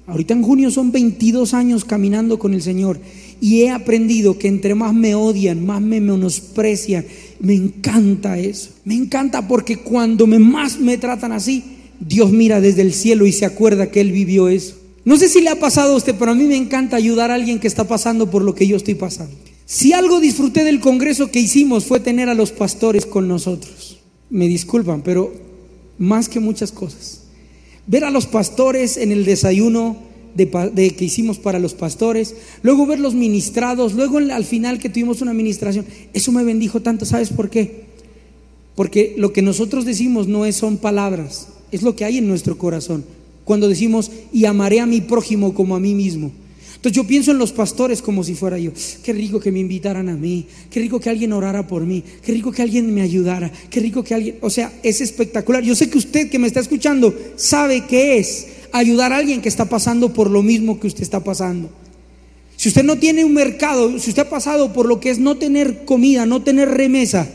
ahorita 0.06 0.36
en 0.36 0.44
junio 0.44 0.70
son 0.70 0.92
22 0.92 1.56
años 1.56 1.86
caminando 1.86 2.38
con 2.38 2.54
el 2.54 2.62
Señor 2.62 3.00
Y 3.42 3.62
he 3.62 3.72
aprendido 3.72 4.38
que 4.38 4.48
entre 4.48 4.76
más 4.76 4.94
me 4.94 5.16
odian, 5.16 5.66
más 5.66 5.82
me 5.82 6.00
menosprecian. 6.00 7.04
Me 7.40 7.56
encanta 7.56 8.38
eso. 8.38 8.70
Me 8.86 8.94
encanta 8.94 9.48
porque 9.48 9.78
cuando 9.78 10.28
me, 10.28 10.38
más 10.38 10.80
me 10.80 11.00
tratan 11.00 11.32
así, 11.32 11.64
Dios 12.00 12.32
mira 12.32 12.62
desde 12.62 12.84
el 12.84 12.94
cielo 12.94 13.26
y 13.26 13.32
se 13.32 13.46
acuerda 13.46 13.90
que 13.90 14.02
Él 14.02 14.12
vivió 14.12 14.50
eso. 14.50 14.79
No 15.06 15.18
sé 15.18 15.30
si 15.30 15.42
le 15.42 15.50
ha 15.50 15.60
pasado 15.60 15.94
a 15.94 15.98
usted, 15.98 16.16
pero 16.18 16.32
a 16.32 16.36
mí 16.36 16.44
me 16.44 16.58
encanta 16.58 16.98
ayudar 16.98 17.32
a 17.32 17.36
alguien 17.36 17.60
que 17.60 17.68
está 17.68 17.86
pasando 17.86 18.30
por 18.30 18.44
lo 18.44 18.56
que 18.56 18.68
yo 18.68 18.76
estoy 18.76 18.96
pasando. 18.96 19.36
Si 19.66 19.94
algo 19.94 20.20
disfruté 20.20 20.64
del 20.64 20.80
congreso 20.80 21.30
que 21.32 21.40
hicimos 21.40 21.86
fue 21.86 22.00
tener 22.00 22.28
a 22.28 22.34
los 22.34 22.52
pastores 22.52 23.06
con 23.06 23.28
nosotros. 23.28 24.00
Me 24.30 24.48
disculpan, 24.48 25.04
pero 25.04 25.32
más 25.98 26.28
que 26.28 26.40
muchas 26.40 26.72
cosas. 26.72 27.22
Ver 27.86 28.04
a 28.04 28.12
los 28.12 28.26
pastores 28.26 28.98
en 28.98 29.12
el 29.12 29.26
desayuno 29.26 29.98
de, 30.34 30.96
que 30.96 31.06
hicimos 31.06 31.38
para 31.38 31.60
los 31.60 31.74
pastores, 31.74 32.36
luego 32.62 32.86
verlos 32.86 33.14
ministrados, 33.14 33.94
luego 33.94 34.18
al 34.18 34.46
final 34.46 34.80
que 34.80 34.90
tuvimos 34.90 35.22
una 35.22 35.32
administración, 35.32 35.86
eso 36.14 36.32
me 36.32 36.44
bendijo 36.44 36.82
tanto. 36.82 37.06
¿Sabes 37.06 37.30
por 37.30 37.50
qué? 37.50 37.86
Porque 38.76 39.16
lo 39.18 39.34
que 39.34 39.42
nosotros 39.42 39.86
decimos 39.86 40.28
no 40.28 40.46
es, 40.46 40.56
son 40.56 40.78
palabras, 40.78 41.50
es 41.72 41.82
lo 41.82 41.96
que 41.96 42.06
hay 42.06 42.18
en 42.18 42.28
nuestro 42.28 42.58
corazón. 42.58 43.04
Cuando 43.50 43.68
decimos, 43.68 44.12
y 44.32 44.46
amaré 44.46 44.80
a 44.80 44.86
mi 44.86 45.02
prójimo 45.02 45.56
como 45.56 45.76
a 45.76 45.80
mí 45.80 45.96
mismo. 45.96 46.32
Entonces 46.76 46.96
yo 46.96 47.08
pienso 47.08 47.32
en 47.32 47.40
los 47.40 47.52
pastores 47.52 48.00
como 48.00 48.24
si 48.24 48.36
fuera 48.36 48.60
yo. 48.60 48.70
Qué 49.02 49.12
rico 49.12 49.40
que 49.40 49.52
me 49.52 49.58
invitaran 49.58 50.08
a 50.08 50.16
mí, 50.16 50.46
qué 50.70 50.80
rico 50.80 51.00
que 51.00 51.10
alguien 51.10 51.34
orara 51.34 51.66
por 51.66 51.84
mí, 51.84 52.04
qué 52.24 52.32
rico 52.32 52.52
que 52.52 52.62
alguien 52.62 52.94
me 52.94 53.02
ayudara, 53.02 53.52
qué 53.72 53.80
rico 53.80 54.04
que 54.04 54.14
alguien, 54.14 54.36
o 54.42 54.52
sea, 54.52 54.72
es 54.84 55.02
espectacular. 55.02 55.64
Yo 55.64 55.74
sé 55.74 55.90
que 55.90 55.98
usted 55.98 56.30
que 56.30 56.38
me 56.38 56.46
está 56.46 56.60
escuchando 56.60 57.12
sabe 57.38 57.86
qué 57.88 58.20
es 58.20 58.50
ayudar 58.72 59.14
a 59.14 59.18
alguien 59.18 59.42
que 59.42 59.50
está 59.50 59.66
pasando 59.66 60.14
por 60.14 60.30
lo 60.30 60.44
mismo 60.44 60.80
que 60.80 60.86
usted 60.86 61.02
está 61.02 61.24
pasando. 61.24 61.72
Si 62.56 62.70
usted 62.70 62.84
no 62.84 63.00
tiene 63.00 63.26
un 63.26 63.34
mercado, 63.34 63.98
si 63.98 64.12
usted 64.12 64.28
ha 64.28 64.30
pasado 64.30 64.74
por 64.74 64.86
lo 64.86 65.00
que 65.00 65.10
es 65.10 65.18
no 65.18 65.38
tener 65.38 65.86
comida, 65.86 66.28
no 66.28 66.44
tener 66.44 66.70
remesa, 66.70 67.28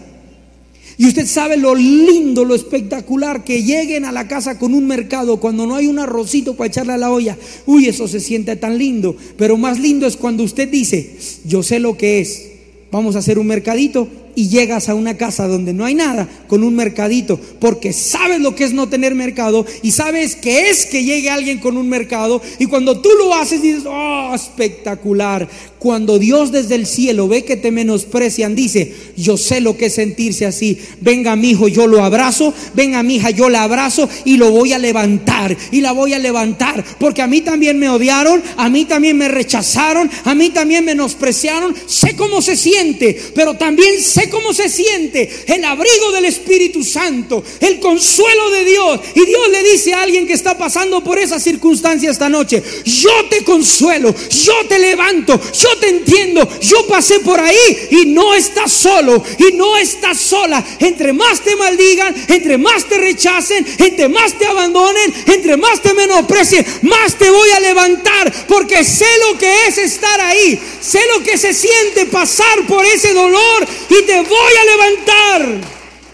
y 0.97 1.07
usted 1.07 1.27
sabe 1.27 1.57
lo 1.57 1.75
lindo, 1.75 2.45
lo 2.45 2.55
espectacular 2.55 3.43
que 3.43 3.63
lleguen 3.63 4.05
a 4.05 4.13
la 4.13 4.29
casa 4.29 4.59
con 4.59 4.75
un 4.75 4.87
mercado 4.87 5.41
cuando 5.41 5.67
no 5.67 5.75
hay 5.75 5.87
un 5.87 5.99
arrocito 5.99 6.55
para 6.55 6.69
echarle 6.69 6.93
a 6.93 6.99
la 6.99 7.11
olla. 7.11 7.37
Uy, 7.67 7.87
eso 7.87 8.07
se 8.07 8.21
siente 8.21 8.55
tan 8.57 8.79
lindo. 8.79 9.17
Pero 9.37 9.57
más 9.57 9.81
lindo 9.81 10.07
es 10.07 10.17
cuando 10.17 10.45
usted 10.45 10.69
dice, 10.69 11.17
yo 11.45 11.63
sé 11.63 11.81
lo 11.81 11.97
que 11.97 12.21
es. 12.21 12.51
Vamos 12.93 13.17
a 13.17 13.19
hacer 13.19 13.41
un 13.41 13.49
mercadito 13.49 14.09
y 14.35 14.49
llegas 14.49 14.89
a 14.89 14.95
una 14.95 15.17
casa 15.17 15.47
donde 15.47 15.73
no 15.73 15.85
hay 15.85 15.95
nada 15.95 16.29
con 16.47 16.65
un 16.65 16.75
mercadito, 16.75 17.39
porque 17.61 17.93
sabes 17.93 18.41
lo 18.41 18.55
que 18.55 18.65
es 18.65 18.73
no 18.73 18.89
tener 18.89 19.15
mercado 19.15 19.67
y 19.83 19.93
sabes 19.93 20.37
que 20.37 20.71
es 20.71 20.87
que 20.87 21.05
llegue 21.05 21.31
alguien 21.31 21.59
con 21.59 21.77
un 21.77 21.89
mercado 21.89 22.41
y 22.59 22.67
cuando 22.67 23.01
tú 23.01 23.09
lo 23.19 23.35
haces 23.35 23.63
dices, 23.63 23.85
oh, 23.87 24.33
espectacular. 24.35 25.49
Cuando 25.79 26.19
Dios 26.19 26.51
desde 26.51 26.77
el 26.77 26.87
cielo 26.87 27.29
ve 27.29 27.45
que 27.45 27.59
te 27.59 27.71
menosprecian, 27.71 28.55
dice, 28.55 28.95
yo 29.19 29.37
sé 29.37 29.61
lo 29.61 29.77
que 29.77 29.87
es 29.87 29.95
sentirse 29.95 30.47
así. 30.47 30.79
Venga 31.03 31.37
mi 31.37 31.51
hijo, 31.51 31.69
yo 31.69 31.87
lo 31.87 32.03
abrazo, 32.03 32.55
venga 32.75 33.03
mi 33.03 33.17
hija, 33.17 33.29
yo 33.29 33.51
la 33.51 33.65
abrazo 33.65 34.09
y 34.25 34.39
lo 34.39 34.51
voy 34.51 34.73
a 34.73 34.79
levantar 34.79 35.55
y 35.71 35.81
la 35.83 35.93
voy 35.93 36.15
a 36.15 36.19
levantar, 36.19 36.83
porque 36.99 37.23
a 37.23 37.27
mí 37.27 37.41
también 37.43 37.79
me 37.79 37.91
odiaron, 37.91 38.43
a 38.57 38.69
mí 38.71 38.87
también 38.87 39.19
me 39.19 39.29
rechazaron, 39.29 40.11
a 40.25 40.35
mí 40.35 40.51
también 40.51 40.85
menospreciaron, 40.85 41.75
sé 41.87 42.17
cómo 42.17 42.41
se 42.41 42.57
siente, 42.57 43.21
pero 43.35 43.55
también 43.55 44.01
sé 44.01 44.24
cómo 44.29 44.53
se 44.53 44.69
siente 44.69 45.29
el 45.47 45.65
abrigo 45.65 46.13
del 46.13 46.27
Espíritu 46.27 46.85
Santo, 46.85 47.43
el 47.61 47.81
consuelo 47.81 48.51
de 48.51 48.65
Dios. 48.65 49.01
Y 49.15 49.25
Dios 49.27 49.49
le 49.51 49.63
dice 49.63 49.95
a 49.95 50.03
alguien 50.03 50.27
que 50.27 50.33
está 50.33 50.57
pasando 50.59 51.03
por 51.03 51.19
esa 51.19 51.41
circunstancia 51.41 52.11
esta 52.11 52.29
noche, 52.29 52.63
yo 52.85 53.27
te 53.31 53.45
consuelo, 53.45 54.15
yo 54.31 54.67
te 54.69 54.79
levanto, 54.79 55.41
yo 55.53 55.77
te 55.79 55.89
entiendo, 55.89 56.49
yo 56.61 56.87
pasé 56.87 57.21
por 57.21 57.41
ahí 57.41 57.89
y 57.91 58.07
no 58.07 58.35
estás 58.35 58.73
solo 58.73 59.23
y 59.39 59.55
no 59.55 59.77
estás 59.77 60.21
sola. 60.21 60.65
Entre 60.79 61.13
más 61.13 61.41
te 61.41 61.57
maldigan, 61.57 62.15
entre 62.29 62.59
más 62.59 62.85
te 62.85 62.99
rechacen, 62.99 63.67
entre 63.79 64.09
más 64.09 64.39
te 64.39 64.47
abandonen, 64.47 65.15
entre 65.27 65.57
más 65.57 65.81
te 65.83 65.95
menosprecien, 65.95 66.65
más 66.83 67.17
te 67.17 67.31
voy 67.31 67.51
a 67.51 67.61
levantar 67.61 68.33
porque 68.49 68.85
sé 68.85 69.07
lo 69.27 69.39
que 69.39 69.67
es 69.67 69.79
estar 69.79 70.21
ahí, 70.21 70.59
sé 70.81 71.01
lo 71.15 71.23
que 71.23 71.37
se 71.39 71.55
siente 71.55 72.07
pasar 72.07 72.67
por 72.67 72.85
ese 72.85 73.13
dolor 73.13 73.67
y 74.01 74.07
te 74.07 74.17
voy 74.17 74.29
a 74.29 74.73
levantar. 74.73 75.61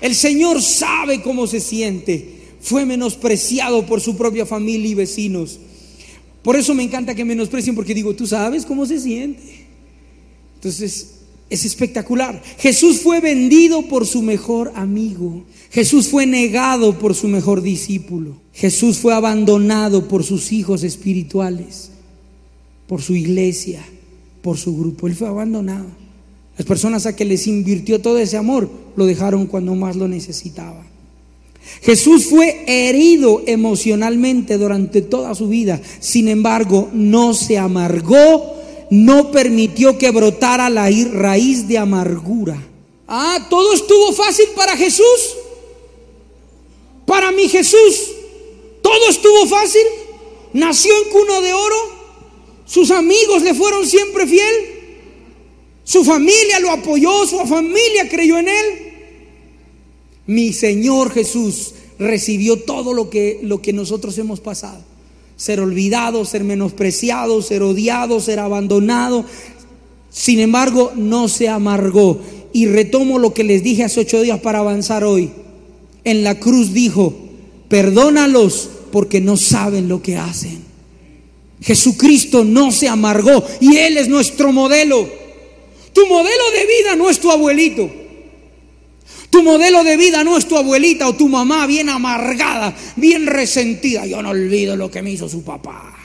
El 0.00 0.14
Señor 0.14 0.62
sabe 0.62 1.22
cómo 1.22 1.46
se 1.46 1.60
siente. 1.60 2.40
Fue 2.60 2.84
menospreciado 2.84 3.87
por 3.87 4.00
su 4.00 4.16
propia 4.16 4.46
familia 4.46 4.88
y 4.88 4.94
vecinos. 4.94 5.58
Por 6.42 6.56
eso 6.56 6.75
me 6.75 6.82
encanta 6.82 7.14
que 7.14 7.25
menosprecien, 7.25 7.75
porque 7.75 7.94
digo, 7.94 8.14
tú 8.14 8.26
sabes 8.26 8.64
cómo 8.64 8.87
se 8.87 8.99
siente. 8.99 9.66
Entonces, 10.54 11.20
es 11.50 11.64
espectacular. 11.64 12.40
Jesús 12.58 13.00
fue 13.00 13.20
vendido 13.20 13.82
por 13.82 14.06
su 14.06 14.22
mejor 14.22 14.72
amigo. 14.76 15.44
Jesús 15.70 16.08
fue 16.08 16.25
negado 16.25 16.99
por 16.99 17.14
su 17.14 17.28
mejor 17.28 17.60
discípulo. 17.60 18.37
Jesús 18.52 18.99
fue 18.99 19.14
abandonado 19.14 20.06
por 20.06 20.25
sus 20.25 20.52
hijos 20.52 20.82
espirituales, 20.82 21.90
por 22.87 23.02
su 23.02 23.14
iglesia, 23.14 23.84
por 24.42 24.56
su 24.58 24.76
grupo. 24.76 25.08
Él 25.08 25.14
fue 25.14 25.28
abandonado. 25.28 25.87
Las 26.61 26.67
personas 26.67 27.07
a 27.07 27.17
que 27.17 27.25
les 27.25 27.47
invirtió 27.47 28.02
todo 28.02 28.19
ese 28.19 28.37
amor 28.37 28.69
lo 28.95 29.07
dejaron 29.07 29.47
cuando 29.47 29.75
más 29.75 29.97
lo 29.97 30.07
necesitaban. 30.09 30.87
Jesús 31.81 32.26
fue 32.26 32.64
herido 32.67 33.43
emocionalmente 33.47 34.59
durante 34.59 35.00
toda 35.00 35.35
su 35.35 35.49
vida, 35.49 35.81
sin 36.00 36.29
embargo 36.29 36.90
no 36.93 37.33
se 37.33 37.57
amargó, 37.57 38.57
no 38.90 39.31
permitió 39.31 39.97
que 39.97 40.11
brotara 40.11 40.69
la 40.69 40.90
raíz 41.12 41.67
de 41.67 41.79
amargura. 41.79 42.62
Ah, 43.09 43.47
todo 43.49 43.73
estuvo 43.73 44.12
fácil 44.12 44.49
para 44.55 44.76
Jesús. 44.76 45.37
Para 47.07 47.33
mi 47.33 47.49
Jesús, 47.49 48.11
todo 48.83 49.09
estuvo 49.09 49.47
fácil. 49.47 49.87
Nació 50.52 50.93
en 51.05 51.09
cuna 51.09 51.40
de 51.40 51.55
oro, 51.55 51.76
sus 52.67 52.90
amigos 52.90 53.40
le 53.40 53.55
fueron 53.55 53.87
siempre 53.87 54.26
fiel, 54.26 54.79
su 55.90 56.04
familia 56.04 56.61
lo 56.61 56.70
apoyó, 56.70 57.26
su 57.26 57.37
familia 57.40 58.09
creyó 58.09 58.38
en 58.38 58.47
él. 58.47 58.64
Mi 60.25 60.52
Señor 60.52 61.11
Jesús 61.11 61.75
recibió 61.99 62.61
todo 62.61 62.94
lo 62.94 63.11
que, 63.11 63.40
lo 63.42 63.61
que 63.61 63.73
nosotros 63.73 64.16
hemos 64.18 64.38
pasado. 64.38 64.85
Ser 65.37 65.59
olvidado, 65.59 66.25
ser 66.25 66.44
menospreciado, 66.44 67.42
ser 67.42 67.64
odiado, 67.64 68.20
ser 68.20 68.38
abandonado. 68.38 69.25
Sin 70.11 70.38
embargo, 70.38 70.92
no 70.94 71.26
se 71.26 71.49
amargó. 71.49 72.20
Y 72.52 72.66
retomo 72.66 73.18
lo 73.18 73.35
que 73.35 73.42
les 73.42 73.64
dije 73.64 73.82
hace 73.82 73.99
ocho 73.99 74.23
días 74.23 74.38
para 74.38 74.61
avanzar 74.61 75.02
hoy. 75.02 75.32
En 76.04 76.23
la 76.23 76.38
cruz 76.38 76.73
dijo, 76.73 77.16
perdónalos 77.68 78.70
porque 78.92 79.20
no 79.20 79.37
saben 79.37 79.88
lo 79.88 80.00
que 80.02 80.16
hacen. 80.16 80.61
Jesucristo 81.61 82.44
no 82.44 82.70
se 82.70 82.87
amargó 82.87 83.44
y 83.59 83.76
Él 83.78 83.97
es 83.97 84.09
nuestro 84.09 84.52
modelo. 84.52 85.18
Tu 85.92 86.06
modelo 86.06 86.44
de 86.52 86.66
vida 86.66 86.97
no 86.97 87.11
es 87.11 87.20
tu 87.20 87.30
abuelito. 87.30 87.90
Tu 89.30 89.42
modelo 89.42 89.85
de 89.85 89.97
vida 89.97 90.25
no 90.25 90.37
es 90.37 90.47
tu 90.47 90.56
abuelita 90.56 91.09
o 91.09 91.14
tu 91.14 91.28
mamá 91.28 91.66
bien 91.66 91.88
amargada, 91.88 92.75
bien 92.97 93.26
resentida. 93.26 94.04
Yo 94.04 94.20
no 94.23 94.30
olvido 94.30 94.76
lo 94.76 94.90
que 94.90 95.02
me 95.02 95.12
hizo 95.12 95.28
su 95.28 95.44
papá. 95.44 95.97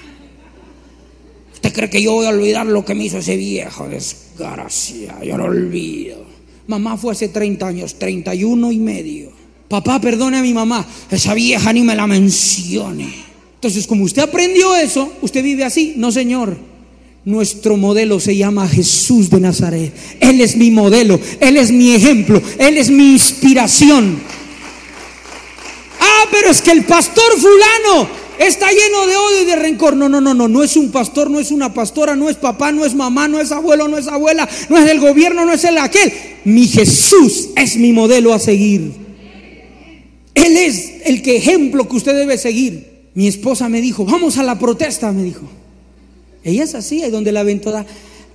¿Usted 1.54 1.74
cree 1.74 1.89
que 1.89 2.01
yo 2.01 2.13
voy 2.13 2.27
a 2.27 2.30
olvidar 2.30 2.68
lo 2.68 2.86
que 2.86 2.94
me 2.94 3.06
hizo 3.06 3.18
ese 3.18 3.36
viejo 3.36 3.88
desgracia? 3.88 5.24
Yo 5.24 5.38
no 5.38 5.46
olvido. 5.46 6.24
Mamá 6.68 6.98
fue 6.98 7.13
hace 7.13 7.30
30 7.30 7.68
años, 7.68 7.96
31 7.98 8.72
y 8.72 8.77
medio. 8.77 9.32
Papá, 9.68 10.00
perdone 10.00 10.38
a 10.38 10.42
mi 10.44 10.54
mamá, 10.54 10.86
esa 11.10 11.34
vieja 11.34 11.74
ni 11.74 11.82
me 11.82 11.96
la 11.96 12.06
mencione. 12.06 13.12
Entonces, 13.56 13.88
como 13.88 14.04
usted 14.04 14.22
aprendió 14.22 14.75
eso, 14.75 15.12
usted 15.22 15.44
vive 15.44 15.63
así. 15.63 15.94
No, 15.98 16.12
señor. 16.12 16.56
Nuestro 17.25 17.75
modelo 17.75 18.20
se 18.20 18.38
llama 18.38 18.67
Jesús 18.67 19.32
de 19.32 19.39
Nazaret. 19.39 19.91
Él 20.20 20.41
es 20.41 20.55
mi 20.55 20.70
modelo, 20.70 21.20
Él 21.39 21.58
es 21.58 21.72
mi 21.72 21.96
ejemplo, 21.96 22.39
Él 22.60 22.77
es 22.77 22.91
mi 22.91 23.13
inspiración. 23.13 24.20
Ah, 26.00 26.25
pero 26.29 26.51
es 26.51 26.62
que 26.62 26.70
el 26.70 26.86
pastor 26.86 27.24
fulano 27.36 28.08
está 28.38 28.67
lleno 28.70 29.08
de 29.08 29.15
odio 29.15 29.41
y 29.41 29.46
de 29.46 29.55
rencor. 29.55 29.96
No, 29.96 30.08
no, 30.08 30.22
no, 30.22 30.36
no, 30.36 30.48
no 30.48 30.63
es 30.63 30.77
un 30.77 30.91
pastor, 30.91 31.32
no 31.32 31.39
es 31.39 31.50
una 31.50 31.74
pastora, 31.74 32.15
no 32.15 32.29
es 32.29 32.36
papá, 32.36 32.72
no 32.72 32.86
es 32.86 32.94
mamá, 32.94 33.27
no 33.27 33.41
es 33.41 33.51
abuelo, 33.51 33.88
no 33.88 33.98
es 33.98 34.08
abuela, 34.08 34.48
no 34.70 34.77
es 34.77 34.88
el 34.88 35.00
gobierno, 35.00 35.48
no 35.48 35.53
es 35.53 35.63
el 35.63 35.79
aquel. 35.79 36.13
Mi 36.44 36.67
Jesús 36.67 37.50
es 37.55 37.75
mi 37.77 37.91
modelo 37.91 38.36
a 38.36 38.39
seguir. 38.39 38.91
Él 40.36 40.58
es 40.58 40.94
el 41.05 41.24
que 41.24 41.38
ejemplo 41.38 41.89
que 41.89 41.96
usted 41.96 42.13
debe 42.13 42.38
seguir. 42.38 43.10
Mi 43.15 43.25
esposa 43.25 43.67
me 43.67 43.82
dijo, 43.82 44.05
vamos 44.05 44.38
a 44.38 44.44
la 44.44 44.60
protesta, 44.60 45.12
me 45.12 45.24
dijo. 45.24 45.50
Ella 46.46 46.64
es 46.64 46.75
así, 46.75 47.02
ahí 47.02 47.12
donde 47.12 47.32
la 47.32 47.44
ven 47.44 47.60
toda. 47.60 47.86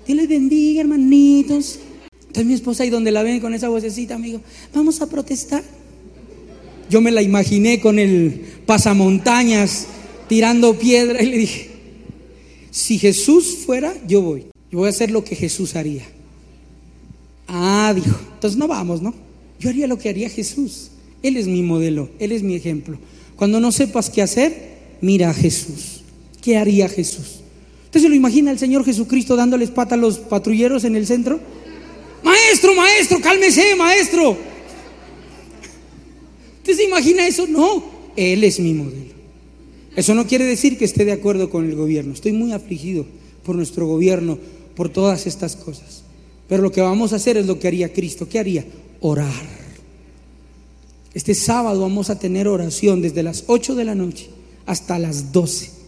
Dios 0.07 0.17
les 0.17 0.29
bendiga, 0.29 0.83
hermanitos. 0.83 1.79
Entonces 2.12 2.45
mi 2.45 2.55
esposa 2.55 2.83
ahí 2.83 2.90
donde 2.90 3.12
la 3.12 3.23
ven 3.23 3.40
con 3.40 3.55
esa 3.55 3.69
vocecita, 3.69 4.17
amigo, 4.17 4.40
vamos 4.75 5.00
a 5.00 5.09
protestar. 5.09 5.62
Yo 6.90 7.00
me 7.00 7.12
la 7.12 7.23
imaginé 7.23 7.81
con 7.81 8.00
el 8.00 8.45
pasamontañas 8.67 9.87
tirando 10.29 10.76
piedra 10.76 11.23
y 11.23 11.26
le 11.26 11.38
dije, 11.38 11.71
si 12.73 12.99
Jesús 12.99 13.59
fuera, 13.64 13.95
yo 14.07 14.23
voy. 14.23 14.47
Yo 14.73 14.79
voy 14.79 14.88
a 14.88 14.90
hacer 14.90 15.12
lo 15.12 15.25
que 15.25 15.37
Jesús 15.37 15.76
haría. 15.76 16.05
Ah, 17.47 17.93
dijo, 17.95 18.17
entonces 18.35 18.59
no 18.59 18.67
vamos, 18.67 19.02
¿no? 19.02 19.14
Yo 19.59 19.71
haría 19.71 19.87
lo 19.87 19.99
que 19.99 20.09
haría 20.09 20.29
Jesús. 20.29 20.90
Él 21.23 21.37
es 21.37 21.47
mi 21.47 21.62
modelo, 21.62 22.09
Él 22.19 22.33
es 22.33 22.43
mi 22.43 22.55
ejemplo. 22.55 22.99
Cuando 23.37 23.61
no 23.61 23.71
sepas 23.73 24.11
qué 24.11 24.23
hacer, 24.23 24.71
mira 25.00 25.31
a 25.31 25.35
Jesús. 25.35 26.02
¿Qué 26.40 26.57
haría 26.57 26.88
Jesús? 26.88 27.39
¿Usted 27.90 28.02
se 28.02 28.09
lo 28.09 28.14
imagina 28.14 28.52
el 28.52 28.59
Señor 28.61 28.85
Jesucristo 28.85 29.35
dándoles 29.35 29.73
pata 29.73 29.97
a 29.97 29.99
los 29.99 30.18
patrulleros 30.20 30.85
en 30.85 30.94
el 30.94 31.09
centro? 31.09 31.40
Maestro, 32.23 32.73
maestro, 32.73 33.20
cálmese, 33.20 33.75
maestro. 33.75 34.37
¿Usted 36.59 36.76
se 36.76 36.85
imagina 36.85 37.26
eso? 37.26 37.49
No, 37.49 37.82
Él 38.14 38.44
es 38.44 38.61
mi 38.61 38.75
modelo. 38.75 39.11
Eso 39.97 40.14
no 40.14 40.25
quiere 40.25 40.44
decir 40.44 40.78
que 40.78 40.85
esté 40.85 41.04
de 41.04 41.11
acuerdo 41.11 41.50
con 41.50 41.64
el 41.64 41.75
gobierno. 41.75 42.14
Estoy 42.14 42.30
muy 42.30 42.52
afligido 42.52 43.06
por 43.42 43.56
nuestro 43.56 43.88
gobierno, 43.88 44.38
por 44.76 44.88
todas 44.88 45.26
estas 45.26 45.56
cosas. 45.56 46.04
Pero 46.49 46.62
lo 46.62 46.70
que 46.70 46.82
vamos 46.82 47.12
a 47.12 47.16
hacer 47.16 47.38
es 47.38 47.47
lo 47.47 47.59
que 47.59 47.66
haría 47.66 47.92
Cristo. 47.92 48.28
¿Qué 48.28 48.38
haría? 48.38 48.64
Orar. 49.00 49.32
Este 51.12 51.35
sábado 51.35 51.80
vamos 51.80 52.09
a 52.09 52.20
tener 52.20 52.47
oración 52.47 53.02
desde 53.02 53.25
las 53.25 53.42
8 53.49 53.75
de 53.75 53.85
la 53.85 53.97
noche 53.97 54.28
hasta 54.64 54.97
las 55.00 55.32
12. 55.32 55.79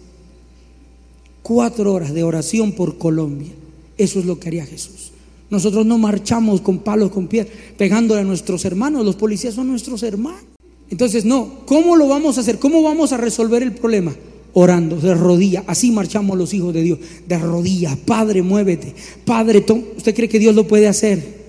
Cuatro 1.43 1.93
horas 1.93 2.15
de 2.15 2.23
oración 2.23 2.73
por 2.73 2.99
Colombia. 2.99 3.51
Eso 3.99 4.21
es 4.21 4.27
lo 4.27 4.39
que 4.39 4.49
haría 4.49 4.67
Jesús. 4.67 5.13
Nosotros 5.51 5.85
no 5.85 5.99
marchamos 5.99 6.61
con 6.61 6.79
palos, 6.79 7.11
con 7.11 7.29
piedras, 7.29 7.55
pegándole 7.77 8.23
a 8.23 8.25
nuestros 8.25 8.65
hermanos. 8.65 9.05
Los 9.05 9.17
policías 9.17 9.55
son 9.55 9.69
nuestros 9.69 10.03
hermanos. 10.03 10.45
Entonces, 10.91 11.25
no, 11.25 11.61
¿cómo 11.67 11.97
lo 11.97 12.09
vamos 12.09 12.39
a 12.39 12.41
hacer? 12.41 12.59
¿Cómo 12.59 12.83
vamos 12.83 13.13
a 13.13 13.17
resolver 13.17 13.63
el 13.63 13.73
problema? 13.73 14.15
Orando, 14.55 14.97
de 14.97 15.15
rodilla. 15.15 15.65
Así 15.67 15.91
marchamos 15.91 16.39
los 16.39 16.55
hijos 16.55 16.73
de 16.73 16.83
Dios. 16.83 16.99
De 17.27 17.39
rodilla. 17.39 17.99
Padre, 18.05 18.43
muévete. 18.43 18.95
Padre, 19.25 19.65
¿usted 19.97 20.15
cree 20.15 20.29
que 20.29 20.39
Dios 20.39 20.55
lo 20.55 20.67
puede 20.67 20.89
hacer? 20.89 21.43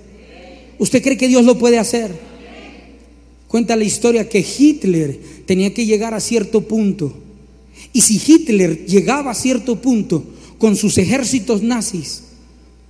¿Usted 0.78 1.02
cree 1.02 1.16
que 1.16 1.28
Dios 1.28 1.44
lo 1.44 1.58
puede 1.58 1.78
hacer? 1.78 2.10
Cuenta 3.48 3.76
la 3.76 3.84
historia 3.84 4.28
que 4.28 4.44
Hitler 4.44 5.18
tenía 5.46 5.72
que 5.72 5.86
llegar 5.86 6.12
a 6.12 6.20
cierto 6.20 6.62
punto. 6.62 7.14
Y 7.94 8.00
si 8.00 8.20
Hitler 8.20 8.84
llegaba 8.86 9.30
a 9.30 9.34
cierto 9.34 9.80
punto 9.80 10.24
con 10.58 10.74
sus 10.74 10.98
ejércitos 10.98 11.62
nazis, 11.62 12.24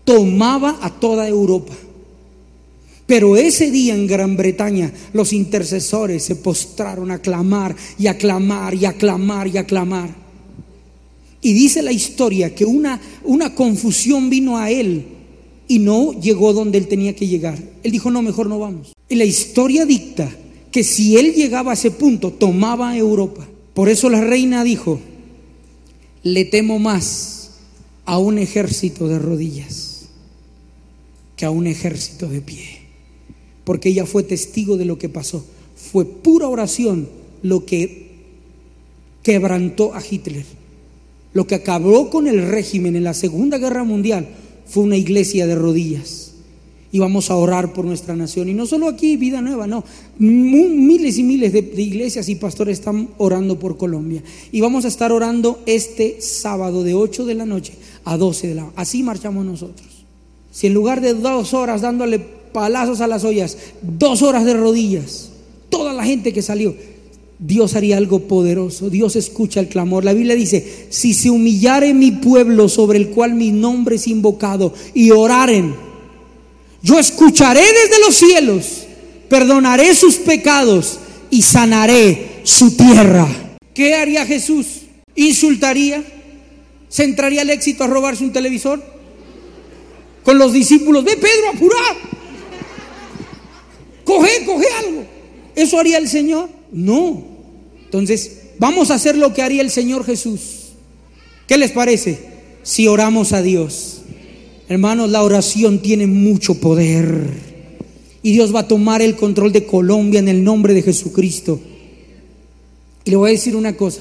tomaba 0.05 0.79
a 0.81 0.99
toda 0.99 1.29
Europa. 1.29 1.75
Pero 3.07 3.37
ese 3.37 3.71
día 3.71 3.95
en 3.95 4.07
Gran 4.07 4.35
Bretaña 4.35 4.91
los 5.13 5.35
intercesores 5.35 6.25
se 6.25 6.37
postraron 6.37 7.11
a 7.11 7.19
clamar 7.19 7.77
y 7.99 8.07
a 8.07 8.17
clamar 8.17 8.75
y 8.75 8.87
a 8.87 8.95
clamar 8.95 9.47
y 9.47 9.59
a 9.59 9.67
clamar. 9.67 10.09
Y 11.43 11.53
dice 11.53 11.83
la 11.83 11.93
historia 11.93 12.55
que 12.55 12.65
una, 12.65 12.99
una 13.25 13.55
confusión 13.55 14.31
vino 14.31 14.57
a 14.57 14.71
él 14.71 15.05
y 15.69 15.81
no 15.81 16.19
llegó 16.19 16.55
donde 16.55 16.79
él 16.79 16.89
tenía 16.89 17.15
que 17.15 17.27
llegar. 17.27 17.63
Él 17.83 17.93
dijo, 17.93 18.11
no, 18.11 18.23
mejor 18.23 18.47
no 18.47 18.59
vamos. 18.59 18.95
Y 19.11 19.17
la 19.17 19.27
historia 19.27 19.85
dicta 19.85 20.35
que 20.73 20.83
si 20.83 21.19
él 21.19 21.35
llegaba 21.35 21.73
a 21.73 21.75
ese 21.75 21.91
punto, 21.91 22.31
tomaba 22.33 22.97
Europa. 22.97 23.47
Por 23.75 23.89
eso 23.89 24.09
la 24.09 24.21
reina 24.21 24.65
dijo, 24.65 25.01
le 26.23 26.45
temo 26.45 26.79
más 26.79 27.51
a 28.05 28.19
un 28.19 28.39
ejército 28.39 29.09
de 29.09 29.19
rodillas 29.19 30.09
que 31.37 31.45
a 31.45 31.51
un 31.51 31.67
ejército 31.67 32.29
de 32.29 32.41
pie. 32.41 32.65
Porque 33.65 33.89
ella 33.89 34.07
fue 34.07 34.23
testigo 34.23 34.77
de 34.77 34.85
lo 34.85 34.99
que 34.99 35.09
pasó. 35.09 35.45
Fue 35.77 36.05
pura 36.05 36.49
oración 36.49 37.09
lo 37.43 37.67
que 37.67 38.13
quebrantó 39.23 39.95
a 39.95 40.03
Hitler. 40.09 40.45
Lo 41.33 41.47
que 41.47 41.57
acabó 41.57 42.11
con 42.11 42.29
el 42.29 42.47
régimen 42.47 42.95
en 42.95 43.05
la 43.05 43.15
Segunda 43.15 43.59
Guerra 43.59 43.83
Mundial 43.83 44.29
fue 44.67 44.85
una 44.85 44.97
iglesia 44.97 45.47
de 45.47 45.57
rodillas 45.57 46.24
y 46.95 47.01
vamos 47.01 47.29
a 47.29 47.35
orar 47.35 47.73
por 47.73 47.85
nuestra 47.85 48.15
nación. 48.15 48.49
Y 48.49 48.55
no 48.55 48.67
solo 48.67 48.87
aquí, 48.87 49.17
Vida 49.17 49.41
Nueva, 49.41 49.67
no. 49.67 49.83
Miles 50.21 51.19
y 51.19 51.25
miles 51.25 51.53
de, 51.53 51.59
iglesias 51.59 52.29
y 52.29 52.37
pastores 52.37 52.79
están 52.79 53.09
orando 53.19 53.59
por 53.59 53.77
Colombia. 53.77 54.23
Y 54.53 54.61
vamos 54.61 54.85
a 54.85 54.89
estar 54.89 55.11
orando 55.11 55.59
este 55.67 56.21
sábado 56.21 56.85
de 56.85 56.95
8 56.95 57.27
de 57.27 57.35
la 57.35 57.47
noche 57.47 57.73
a 58.05 58.17
12 58.17 58.47
de 58.47 58.55
la 58.55 58.63
noche. 58.63 58.75
Así 58.77 59.03
marchamos 59.03 59.45
nosotros. 59.45 59.89
Si 60.53 60.69
en 60.69 60.75
lugar 60.75 61.01
de 61.01 61.15
dos 61.15 61.53
horas 61.53 61.81
dándole 61.81 62.21
palazos 62.21 63.01
a 63.01 63.09
las 63.09 63.25
ollas, 63.25 63.59
dos 63.83 64.23
horas 64.23 64.45
de 64.45 64.55
rodillas, 64.55 65.31
toda 65.71 65.93
la 65.93 66.05
gente 66.05 66.33
que 66.33 66.43
salió, 66.43 66.77
Dios 67.41 67.75
haría 67.75 67.97
algo 67.97 68.21
poderoso. 68.21 68.89
Dios 68.89 69.17
escucha 69.17 69.59
el 69.59 69.67
clamor. 69.67 70.05
La 70.05 70.13
Biblia 70.13 70.37
dice, 70.37 70.87
si 70.91 71.13
se 71.13 71.29
humillare 71.29 71.93
mi 71.93 72.13
pueblo 72.13 72.69
sobre 72.69 73.01
el 73.01 73.09
cual 73.09 73.35
mi 73.35 73.51
nombre 73.51 73.97
es 73.97 74.07
invocado 74.07 74.73
y 74.95 75.11
oraren, 75.11 75.93
yo 76.85 76.99
escucharé 76.99 77.63
desde 77.63 77.99
los 78.05 78.15
cielos, 78.15 78.83
perdonaré 79.31 79.95
sus 79.95 80.17
pecados 80.17 80.99
y 81.31 81.41
sanaré 81.41 82.41
su 82.45 82.77
tierra. 82.77 83.27
¿Qué 83.73 83.95
haría 83.95 84.27
Jesús? 84.27 84.83
¿Insultaría? 85.15 86.05
¿Se 86.91 87.05
entraría 87.05 87.41
al 87.41 87.49
éxito 87.49 87.85
a 87.85 87.87
robarse 87.87 88.23
un 88.23 88.35
televisor? 88.35 88.85
Con 90.25 90.37
los 90.37 90.53
discípulos, 90.53 91.05
ve 91.05 91.17
Pedro, 91.17 91.51
apurar. 91.55 91.97
Coge, 94.05 94.45
coge 94.45 94.67
algo. 94.79 95.07
¿Eso 95.57 95.81
haría 95.81 95.97
el 95.97 96.09
Señor? 96.09 96.51
No. 96.71 97.25
Entonces, 97.83 98.41
vamos 98.59 98.91
a 98.91 98.97
hacer 98.97 99.17
lo 99.17 99.33
que 99.33 99.41
haría 99.41 99.63
el 99.63 99.71
Señor 99.71 100.05
Jesús. 100.05 100.75
¿Qué 101.49 101.57
les 101.57 101.73
parece? 101.73 102.19
Si 102.63 102.87
oramos 102.89 103.33
a 103.33 103.41
Dios. 103.41 104.03
Hermanos, 104.69 105.11
la 105.11 105.23
oración 105.23 105.81
tiene 105.81 106.07
mucho 106.07 106.55
poder. 106.55 107.29
Y 108.23 108.33
Dios 108.33 108.55
va 108.55 108.61
a 108.61 108.69
tomar 108.69 109.03
el 109.03 109.17
control 109.17 109.53
de 109.53 109.67
Colombia 109.67 110.21
en 110.21 110.29
el 110.29 110.43
nombre 110.43 110.73
de 110.73 110.83
Jesucristo. 110.83 111.61
Y 113.05 113.11
le 113.11 113.17
voy 113.17 113.31
a 113.31 113.33
decir 113.33 113.55
una 113.55 113.77
cosa. 113.77 114.01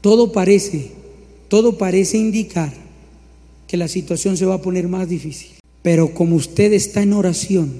Todo 0.00 0.32
parece, 0.32 0.90
todo 1.48 1.78
parece 1.78 2.18
indicar 2.18 2.72
que 3.68 3.76
la 3.76 3.86
situación 3.86 4.36
se 4.36 4.46
va 4.46 4.56
a 4.56 4.62
poner 4.62 4.88
más 4.88 5.08
difícil. 5.08 5.52
Pero 5.82 6.12
como 6.12 6.34
usted 6.36 6.72
está 6.72 7.02
en 7.02 7.12
oración 7.12 7.72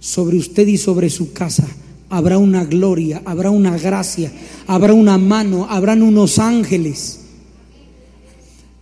sobre 0.00 0.38
usted 0.38 0.66
y 0.66 0.78
sobre 0.78 1.10
su 1.10 1.32
casa, 1.32 1.68
habrá 2.08 2.38
una 2.38 2.64
gloria, 2.64 3.20
habrá 3.26 3.50
una 3.50 3.76
gracia, 3.76 4.32
habrá 4.66 4.94
una 4.94 5.18
mano, 5.18 5.66
habrán 5.68 6.02
unos 6.02 6.38
ángeles 6.38 7.17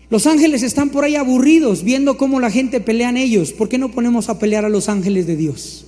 los 0.08 0.26
ángeles 0.26 0.62
están 0.62 0.90
por 0.90 1.04
ahí 1.04 1.16
aburridos 1.16 1.82
viendo 1.82 2.16
cómo 2.16 2.38
la 2.38 2.50
gente 2.50 2.80
pelea 2.80 3.08
en 3.08 3.16
ellos. 3.16 3.52
¿Por 3.52 3.68
qué 3.68 3.78
no 3.78 3.90
ponemos 3.90 4.28
a 4.28 4.38
pelear 4.38 4.64
a 4.64 4.68
los 4.68 4.88
ángeles 4.88 5.26
de 5.26 5.36
Dios? 5.36 5.86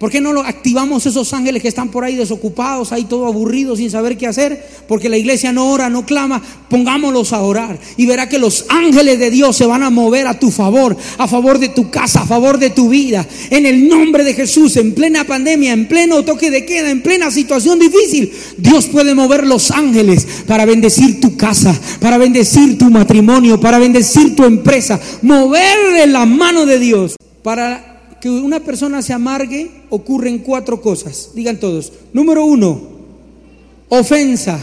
¿Por 0.00 0.10
qué 0.10 0.22
no 0.22 0.32
lo 0.32 0.40
activamos 0.40 1.04
esos 1.04 1.30
ángeles 1.34 1.60
que 1.60 1.68
están 1.68 1.90
por 1.90 2.04
ahí 2.04 2.16
desocupados, 2.16 2.90
ahí 2.90 3.04
todo 3.04 3.26
aburridos, 3.26 3.80
sin 3.80 3.90
saber 3.90 4.16
qué 4.16 4.26
hacer? 4.26 4.66
Porque 4.88 5.10
la 5.10 5.18
iglesia 5.18 5.52
no 5.52 5.70
ora, 5.70 5.90
no 5.90 6.06
clama. 6.06 6.42
Pongámoslos 6.70 7.34
a 7.34 7.42
orar 7.42 7.78
y 7.98 8.06
verá 8.06 8.26
que 8.26 8.38
los 8.38 8.64
ángeles 8.70 9.18
de 9.18 9.30
Dios 9.30 9.58
se 9.58 9.66
van 9.66 9.82
a 9.82 9.90
mover 9.90 10.26
a 10.26 10.38
tu 10.38 10.50
favor, 10.50 10.96
a 11.18 11.28
favor 11.28 11.58
de 11.58 11.68
tu 11.68 11.90
casa, 11.90 12.22
a 12.22 12.26
favor 12.26 12.58
de 12.58 12.70
tu 12.70 12.88
vida. 12.88 13.28
En 13.50 13.66
el 13.66 13.90
nombre 13.90 14.24
de 14.24 14.32
Jesús, 14.32 14.78
en 14.78 14.94
plena 14.94 15.24
pandemia, 15.24 15.74
en 15.74 15.86
pleno 15.86 16.24
toque 16.24 16.50
de 16.50 16.64
queda, 16.64 16.90
en 16.90 17.02
plena 17.02 17.30
situación 17.30 17.78
difícil, 17.78 18.32
Dios 18.56 18.86
puede 18.86 19.14
mover 19.14 19.46
los 19.46 19.70
ángeles 19.70 20.26
para 20.46 20.64
bendecir 20.64 21.20
tu 21.20 21.36
casa, 21.36 21.78
para 22.00 22.16
bendecir 22.16 22.78
tu 22.78 22.88
matrimonio, 22.88 23.60
para 23.60 23.78
bendecir 23.78 24.34
tu 24.34 24.44
empresa. 24.44 24.98
Moverle 25.20 26.06
la 26.06 26.24
mano 26.24 26.64
de 26.64 26.78
Dios 26.78 27.16
para 27.42 28.16
que 28.18 28.30
una 28.30 28.60
persona 28.60 29.02
se 29.02 29.12
amargue 29.12 29.79
ocurren 29.90 30.38
cuatro 30.38 30.80
cosas. 30.80 31.30
Digan 31.34 31.60
todos. 31.60 31.92
Número 32.12 32.44
uno, 32.44 32.80
ofensa. 33.88 34.60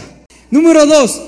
Número 0.50 0.86
dos, 0.86 1.20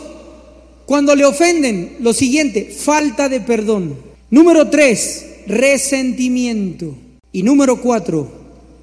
cuando 0.87 1.15
le 1.15 1.25
ofenden, 1.25 1.99
lo 2.01 2.13
siguiente, 2.13 2.65
falta 2.65 3.29
de 3.29 3.41
perdón. 3.41 3.97
Número 4.31 4.69
tres, 4.71 5.27
resentimiento. 5.47 6.95
Y 7.33 7.43
número 7.43 7.81
cuatro, 7.81 8.29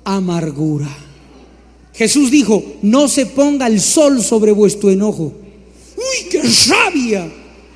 amargura. 0.06 0.88
Jesús 1.94 2.30
dijo, 2.30 2.64
no 2.84 3.08
se 3.08 3.26
ponga 3.26 3.68
el 3.68 3.82
sol 3.82 4.24
sobre 4.24 4.52
vuestro 4.52 4.92
enojo. 4.92 5.34
Uy, 5.98 6.30
qué 6.30 6.42
rabia. 6.68 7.30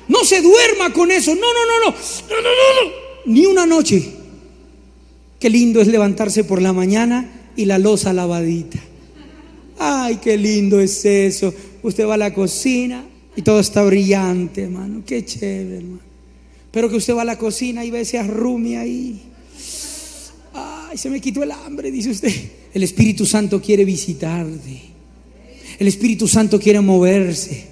No 0.08 0.24
se 0.24 0.40
duerma 0.40 0.92
con 0.92 1.10
eso. 1.10 1.34
No, 1.34 1.40
no, 1.40 1.66
no, 1.66 1.90
no. 1.90 1.90
No, 1.90 2.36
no, 2.36 2.42
no, 2.42 2.84
no. 2.84 2.92
Ni 3.26 3.46
una 3.46 3.66
noche. 3.66 4.21
Qué 5.42 5.50
lindo 5.50 5.80
es 5.80 5.88
levantarse 5.88 6.44
por 6.44 6.62
la 6.62 6.72
mañana 6.72 7.28
y 7.56 7.64
la 7.64 7.76
losa 7.76 8.12
lavadita. 8.12 8.78
Ay, 9.76 10.18
qué 10.22 10.38
lindo 10.38 10.78
es 10.78 11.04
eso. 11.04 11.52
Usted 11.82 12.06
va 12.06 12.14
a 12.14 12.16
la 12.16 12.32
cocina 12.32 13.04
y 13.34 13.42
todo 13.42 13.58
está 13.58 13.82
brillante, 13.82 14.62
hermano. 14.62 15.02
Qué 15.04 15.24
chévere, 15.24 15.78
hermano. 15.78 15.98
Pero 16.70 16.88
que 16.88 16.94
usted 16.94 17.16
va 17.16 17.22
a 17.22 17.24
la 17.24 17.38
cocina 17.38 17.84
y 17.84 17.90
ve 17.90 18.02
ese 18.02 18.20
arrumi 18.20 18.76
ahí. 18.76 19.20
Ay, 20.54 20.96
se 20.96 21.10
me 21.10 21.20
quitó 21.20 21.42
el 21.42 21.50
hambre, 21.50 21.90
dice 21.90 22.10
usted. 22.10 22.32
El 22.72 22.84
Espíritu 22.84 23.26
Santo 23.26 23.60
quiere 23.60 23.84
visitarte. 23.84 24.80
El 25.76 25.88
Espíritu 25.88 26.28
Santo 26.28 26.60
quiere 26.60 26.80
moverse. 26.80 27.64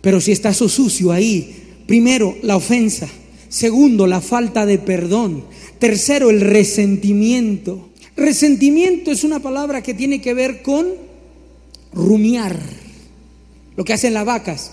Pero 0.00 0.22
si 0.22 0.32
está 0.32 0.48
eso 0.48 0.70
sucio 0.70 1.12
ahí, 1.12 1.54
primero 1.86 2.34
la 2.40 2.56
ofensa. 2.56 3.10
Segundo, 3.50 4.06
la 4.06 4.20
falta 4.20 4.64
de 4.64 4.78
perdón. 4.78 5.42
Tercero, 5.80 6.30
el 6.30 6.40
resentimiento. 6.40 7.88
Resentimiento 8.16 9.10
es 9.10 9.24
una 9.24 9.40
palabra 9.40 9.82
que 9.82 9.92
tiene 9.92 10.20
que 10.20 10.34
ver 10.34 10.62
con 10.62 10.86
rumiar. 11.92 12.56
Lo 13.76 13.84
que 13.84 13.92
hacen 13.92 14.14
las 14.14 14.24
vacas. 14.24 14.70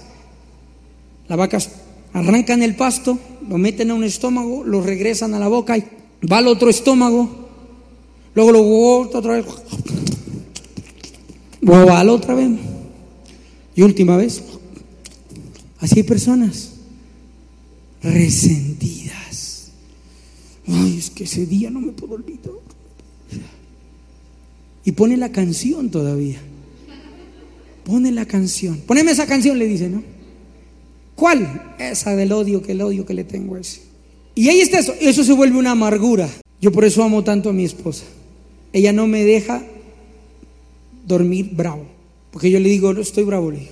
Las 1.27 1.39
vacas 1.39 1.71
arrancan 2.13 2.61
el 2.61 2.75
pasto, 2.75 3.17
lo 3.49 3.57
meten 3.57 3.89
a 3.89 3.95
un 3.95 4.03
estómago, 4.03 4.63
lo 4.63 4.81
regresan 4.81 5.33
a 5.33 5.39
la 5.39 5.47
boca 5.47 5.75
y 5.75 5.83
va 6.31 6.37
al 6.37 6.47
otro 6.47 6.69
estómago, 6.69 7.49
luego 8.33 8.51
lo 8.51 8.63
bota 8.63 9.19
otra 9.19 9.33
vez, 9.33 9.45
luego 11.61 11.85
va 11.85 11.99
al 11.99 12.09
otra 12.09 12.33
vez, 12.33 12.49
y 13.75 13.81
última 13.81 14.15
vez. 14.15 14.41
Así 15.79 15.99
hay 15.99 16.03
personas 16.03 16.76
resentidas. 18.01 19.71
Ay, 20.67 20.97
es 20.97 21.09
que 21.09 21.23
ese 21.23 21.45
día 21.45 21.69
no 21.69 21.79
me 21.79 21.91
puedo 21.91 22.15
olvidar. 22.15 22.51
Y 24.83 24.91
pone 24.93 25.17
la 25.17 25.31
canción 25.31 25.89
todavía. 25.89 26.39
Pone 27.83 28.11
la 28.11 28.25
canción. 28.25 28.81
Poneme 28.85 29.11
esa 29.11 29.25
canción, 29.25 29.59
le 29.59 29.65
dice, 29.65 29.89
¿no? 29.89 30.03
¿Cuál? 31.15 31.75
Esa 31.79 32.15
del 32.15 32.31
odio, 32.31 32.61
que 32.61 32.73
el 32.73 32.81
odio 32.81 33.05
que 33.05 33.13
le 33.13 33.23
tengo 33.23 33.55
a 33.55 33.59
ese. 33.59 33.81
Y 34.35 34.49
ahí 34.49 34.61
está 34.61 34.79
eso. 34.79 34.93
Eso 34.99 35.23
se 35.23 35.33
vuelve 35.33 35.57
una 35.57 35.71
amargura. 35.71 36.29
Yo 36.61 36.71
por 36.71 36.85
eso 36.85 37.03
amo 37.03 37.23
tanto 37.23 37.49
a 37.49 37.53
mi 37.53 37.65
esposa. 37.65 38.05
Ella 38.71 38.93
no 38.93 39.07
me 39.07 39.23
deja 39.23 39.63
dormir 41.05 41.49
bravo. 41.53 41.85
Porque 42.31 42.51
yo 42.51 42.59
le 42.59 42.69
digo, 42.69 42.93
no 42.93 43.01
estoy 43.01 43.23
bravo, 43.23 43.51
le 43.51 43.59
digo, 43.59 43.71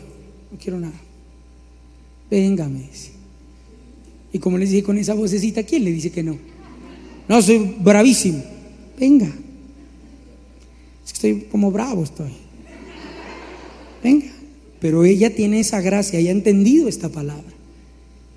no 0.51 0.57
quiero 0.57 0.79
nada. 0.79 0.99
Venga, 2.31 2.67
me 2.67 2.79
dice. 2.79 3.11
Y 4.35 4.39
como 4.39 4.57
le 4.57 4.65
dije 4.65 4.83
con 4.83 4.97
esa 4.97 5.13
vocecita, 5.13 5.63
¿quién 5.63 5.85
le 5.85 5.93
dice 5.93 6.11
que 6.11 6.21
no? 6.21 6.37
No, 7.29 7.41
soy 7.41 7.73
bravísimo. 7.79 8.43
Venga. 8.99 9.31
Estoy 11.07 11.47
como 11.49 11.71
bravo, 11.71 12.03
estoy. 12.03 12.33
Venga. 14.03 14.25
Pero 14.81 15.05
ella 15.05 15.33
tiene 15.33 15.61
esa 15.61 15.79
gracia 15.79 16.19
y 16.19 16.27
ha 16.27 16.31
entendido 16.31 16.89
esta 16.89 17.07
palabra. 17.07 17.45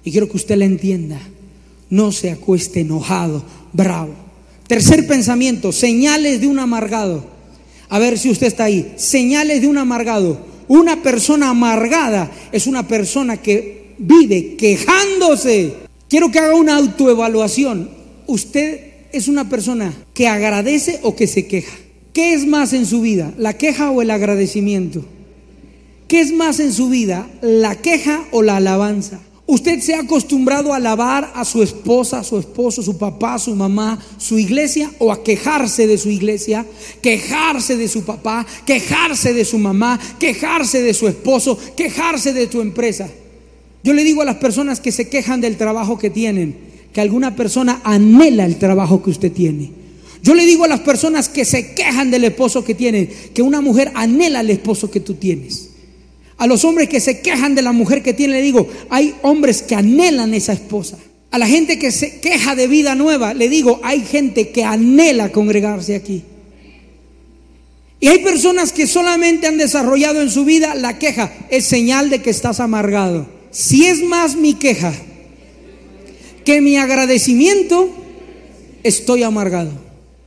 Y 0.05 0.13
quiero 0.13 0.29
que 0.29 0.37
usted 0.37 0.55
la 0.55 0.67
entienda. 0.67 1.21
No 1.91 2.13
se 2.13 2.31
acueste 2.31 2.83
enojado, 2.83 3.45
bravo. 3.73 4.15
Tercer 4.69 5.05
pensamiento, 5.05 5.73
señales 5.73 6.41
de 6.41 6.47
un 6.47 6.61
amargado. 6.61 7.25
A 7.89 7.99
ver 7.99 8.21
si 8.21 8.31
usted 8.31 8.47
está 8.47 8.67
ahí. 8.67 8.95
Señales 8.99 9.63
de 9.63 9.67
un 9.67 9.79
amargado. 9.79 10.39
Una 10.69 11.03
persona 11.03 11.51
amargada 11.51 12.31
es 12.53 12.69
una 12.69 12.87
persona 12.87 13.39
que 13.39 13.97
vive 13.99 14.55
quejándose. 14.55 15.88
Quiero 16.09 16.31
que 16.31 16.39
haga 16.39 16.55
una 16.55 16.77
autoevaluación. 16.77 17.91
¿Usted 18.27 18.81
es 19.13 19.29
una 19.29 19.49
persona 19.49 19.93
que 20.15 20.27
agradece 20.27 21.01
o 21.03 21.15
que 21.15 21.27
se 21.27 21.47
queja? 21.47 21.77
¿Qué 22.15 22.33
es 22.33 22.47
más 22.47 22.73
en 22.73 22.87
su 22.87 23.03
vida, 23.03 23.33
la 23.37 23.59
queja 23.59 23.91
o 23.91 24.01
el 24.01 24.11
agradecimiento? 24.11 25.05
¿Qué 26.09 26.21
es 26.21 26.33
más 26.33 26.61
en 26.61 26.73
su 26.73 26.89
vida, 26.89 27.29
la 27.43 27.75
queja 27.77 28.25
o 28.33 28.43
la 28.43 28.57
alabanza? 28.57 29.21
Usted 29.47 29.81
se 29.81 29.95
ha 29.95 30.01
acostumbrado 30.01 30.73
a 30.73 30.77
alabar 30.77 31.33
a 31.35 31.45
su 31.45 31.63
esposa, 31.63 32.25
su 32.25 32.39
esposo, 32.39 32.83
su 32.83 32.99
papá, 32.99 33.39
su 33.39 33.55
mamá, 33.55 33.99
su 34.19 34.39
iglesia 34.39 34.91
o 34.99 35.13
a 35.13 35.23
quejarse 35.23 35.87
de 35.87 35.97
su 35.97 36.11
iglesia, 36.11 36.67
quejarse 37.03 37.77
de 37.77 37.89
su 37.89 38.05
papá, 38.05 38.47
quejarse 38.67 39.33
de 39.33 39.45
su 39.45 39.59
mamá, 39.59 39.99
quejarse 40.19 40.83
de 40.83 40.93
su 40.93 41.09
esposo, 41.09 41.59
quejarse 41.77 42.33
de 42.33 42.47
tu 42.47 42.61
empresa. 42.61 43.09
Yo 43.89 43.95
le 43.95 44.05
digo 44.05 44.21
a 44.21 44.27
las 44.27 44.37
personas 44.37 44.81
que 44.81 44.93
se 44.93 45.09
quejan 45.09 45.41
del 45.41 45.57
trabajo 45.57 45.97
que 45.97 46.11
tienen, 46.11 46.55
que 46.93 47.01
alguna 47.01 47.35
persona 47.35 47.81
anhela 47.85 48.45
el 48.45 48.59
trabajo 48.59 49.03
que 49.03 49.09
usted 49.09 49.33
tiene. 49.33 49.71
Yo 50.23 50.35
le 50.35 50.45
digo 50.45 50.65
a 50.65 50.69
las 50.69 50.81
personas 50.81 51.31
que 51.31 51.47
se 51.47 51.73
quejan 51.73 52.11
del 52.11 52.25
esposo 52.25 52.63
que 52.67 52.75
tienen, 52.75 53.09
que 53.33 53.41
una 53.41 53.63
mujer 53.63 53.91
anhela 53.95 54.41
el 54.41 54.51
esposo 54.51 54.91
que 54.91 55.01
tú 55.01 55.15
tienes. 55.15 55.71
A 56.37 56.47
los 56.47 56.67
hombres 56.67 56.91
que 56.91 57.01
se 57.01 57.23
quejan 57.23 57.55
de 57.55 57.63
la 57.63 57.73
mujer 57.73 58.03
que 58.03 58.13
tiene, 58.13 58.35
le 58.35 58.43
digo, 58.43 58.69
hay 58.91 59.15
hombres 59.23 59.63
que 59.63 59.75
anhelan 59.75 60.35
esa 60.35 60.53
esposa. 60.53 60.99
A 61.31 61.39
la 61.39 61.47
gente 61.47 61.79
que 61.79 61.91
se 61.91 62.21
queja 62.21 62.55
de 62.55 62.67
vida 62.67 62.95
nueva, 62.95 63.33
le 63.33 63.49
digo, 63.49 63.81
hay 63.83 64.03
gente 64.03 64.51
que 64.51 64.65
anhela 64.65 65.33
congregarse 65.33 65.95
aquí. 65.95 66.25
Y 68.01 68.09
hay 68.09 68.19
personas 68.19 68.71
que 68.71 68.87
solamente 68.87 69.47
han 69.47 69.57
desarrollado 69.57 70.21
en 70.21 70.29
su 70.29 70.45
vida 70.45 70.75
la 70.75 70.99
queja. 70.99 71.33
Es 71.49 71.65
señal 71.65 72.11
de 72.11 72.21
que 72.21 72.29
estás 72.29 72.61
amargado. 72.61 73.38
Si 73.59 73.87
es 73.87 74.05
más 74.05 74.37
mi 74.37 74.55
queja 74.55 74.95
que 76.45 76.61
mi 76.61 76.77
agradecimiento, 76.77 77.91
estoy 78.85 79.25
amargado. 79.25 79.73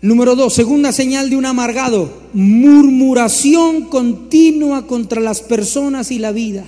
Número 0.01 0.35
dos, 0.35 0.53
segunda 0.53 0.91
señal 0.91 1.29
de 1.29 1.37
un 1.37 1.45
amargado, 1.45 2.11
murmuración 2.33 3.85
continua 3.85 4.85
contra 4.85 5.21
las 5.21 5.39
personas 5.39 6.11
y 6.11 6.19
la 6.19 6.33
vida. 6.33 6.65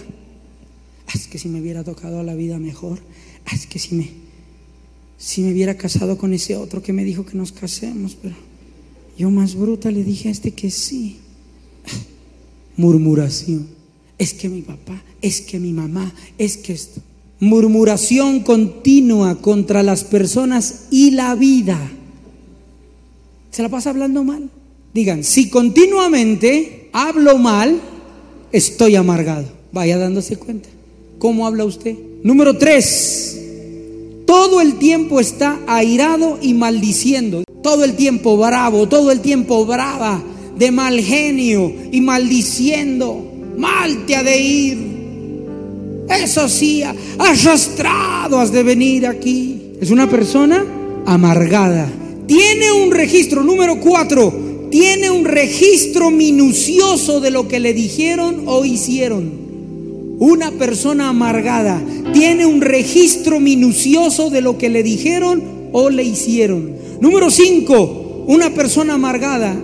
Ah, 1.08 1.12
es 1.16 1.28
que 1.28 1.38
si 1.38 1.50
me 1.50 1.60
hubiera 1.60 1.84
tocado 1.84 2.22
a 2.22 2.24
la 2.24 2.34
vida 2.34 2.58
mejor, 2.60 3.00
ah, 3.46 3.54
es 3.54 3.68
que 3.68 3.78
si 3.78 3.96
me, 3.96 4.12
si 5.18 5.42
me 5.42 5.52
hubiera 5.52 5.76
casado 5.76 6.18
con 6.18 6.34
ese 6.34 6.56
otro 6.56 6.82
que 6.82 6.94
me 6.94 7.04
dijo 7.04 7.26
que 7.26 7.36
nos 7.36 7.52
casemos, 7.52 8.16
pero 8.16 8.36
yo 9.18 9.30
más 9.30 9.56
bruta 9.56 9.92
le 9.92 10.06
dije 10.06 10.30
a 10.30 10.32
este 10.32 10.52
que 10.52 10.72
sí. 10.72 11.18
Ah, 11.88 11.92
murmuración. 12.78 13.83
Es 14.18 14.34
que 14.34 14.50
mi 14.50 14.62
papá, 14.62 15.02
es 15.22 15.42
que 15.42 15.60
mi 15.60 15.74
mamá, 15.74 16.14
es 16.38 16.58
que 16.58 16.74
esto. 16.74 17.02
Murmuración 17.40 18.42
continua 18.42 19.42
contra 19.42 19.84
las 19.84 20.04
personas 20.04 20.86
y 20.92 21.12
la 21.12 21.36
vida 21.36 21.92
se 23.54 23.62
la 23.62 23.70
pasa 23.70 23.92
hablando 23.92 24.24
mal. 24.24 24.50
Digan, 24.96 25.24
si 25.24 25.48
continuamente 25.48 26.90
hablo 26.92 27.38
mal, 27.38 27.80
estoy 28.52 28.96
amargado. 28.96 29.46
Vaya 29.72 30.00
dándose 30.00 30.38
cuenta. 30.38 30.70
¿Cómo 31.20 31.46
habla 31.46 31.64
usted? 31.64 31.96
Número 32.24 32.58
tres, 32.58 33.40
todo 34.26 34.60
el 34.60 34.80
tiempo 34.80 35.20
está 35.20 35.60
airado 35.68 36.40
y 36.42 36.56
maldiciendo. 36.56 37.44
Todo 37.62 37.84
el 37.84 37.96
tiempo 37.96 38.38
bravo, 38.38 38.90
todo 38.90 39.12
el 39.12 39.22
tiempo 39.22 39.64
brava, 39.68 40.24
de 40.58 40.72
mal 40.72 41.00
genio 41.00 41.72
y 41.92 42.02
maldiciendo. 42.02 43.33
Mal 43.58 44.06
te 44.06 44.16
ha 44.16 44.24
de 44.24 44.40
ir. 44.40 44.94
Eso 46.10 46.48
sí, 46.50 46.84
arrastrado 46.84 48.40
has 48.40 48.52
de 48.52 48.64
venir 48.64 49.08
aquí. 49.08 49.74
Es 49.80 49.92
una 49.92 50.10
persona 50.10 50.64
amargada 51.06 51.90
tiene 52.28 52.72
un 52.72 52.92
registro, 52.92 53.44
número 53.44 53.80
cuatro, 53.80 54.34
tiene 54.72 55.12
un 55.12 55.26
registro 55.26 56.10
minucioso 56.10 57.20
de 57.20 57.32
lo 57.32 57.48
que 57.48 57.60
le 57.60 57.74
dijeron 57.74 58.44
o 58.46 58.66
hicieron. 58.66 59.32
Una 60.20 60.52
persona 60.52 61.10
amargada 61.10 61.82
tiene 62.14 62.46
un 62.46 62.62
registro 62.62 63.40
minucioso 63.40 64.30
de 64.30 64.42
lo 64.42 64.58
que 64.58 64.70
le 64.70 64.84
dijeron 64.84 65.44
o 65.74 65.90
le 65.90 66.04
hicieron. 66.04 66.76
Número 67.02 67.30
cinco, 67.30 68.24
una 68.28 68.52
persona 68.52 68.94
amargada 68.94 69.56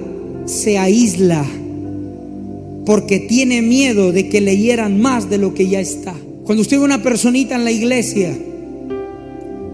se 0.45 0.78
aísla 0.78 1.45
porque 2.89 3.19
tiene 3.19 3.62
miedo 3.62 4.12
de 4.12 4.30
que 4.30 4.41
le 4.41 4.58
hieran 4.58 4.99
más 4.99 5.30
de 5.30 5.38
lo 5.38 5.54
que 5.54 5.67
ya 5.67 5.80
está. 5.80 6.15
Cuando 6.43 6.63
usted 6.63 6.80
ve 6.80 6.86
una 6.86 7.04
personita 7.04 7.54
en 7.54 7.63
la 7.63 7.69
iglesia 7.69 8.36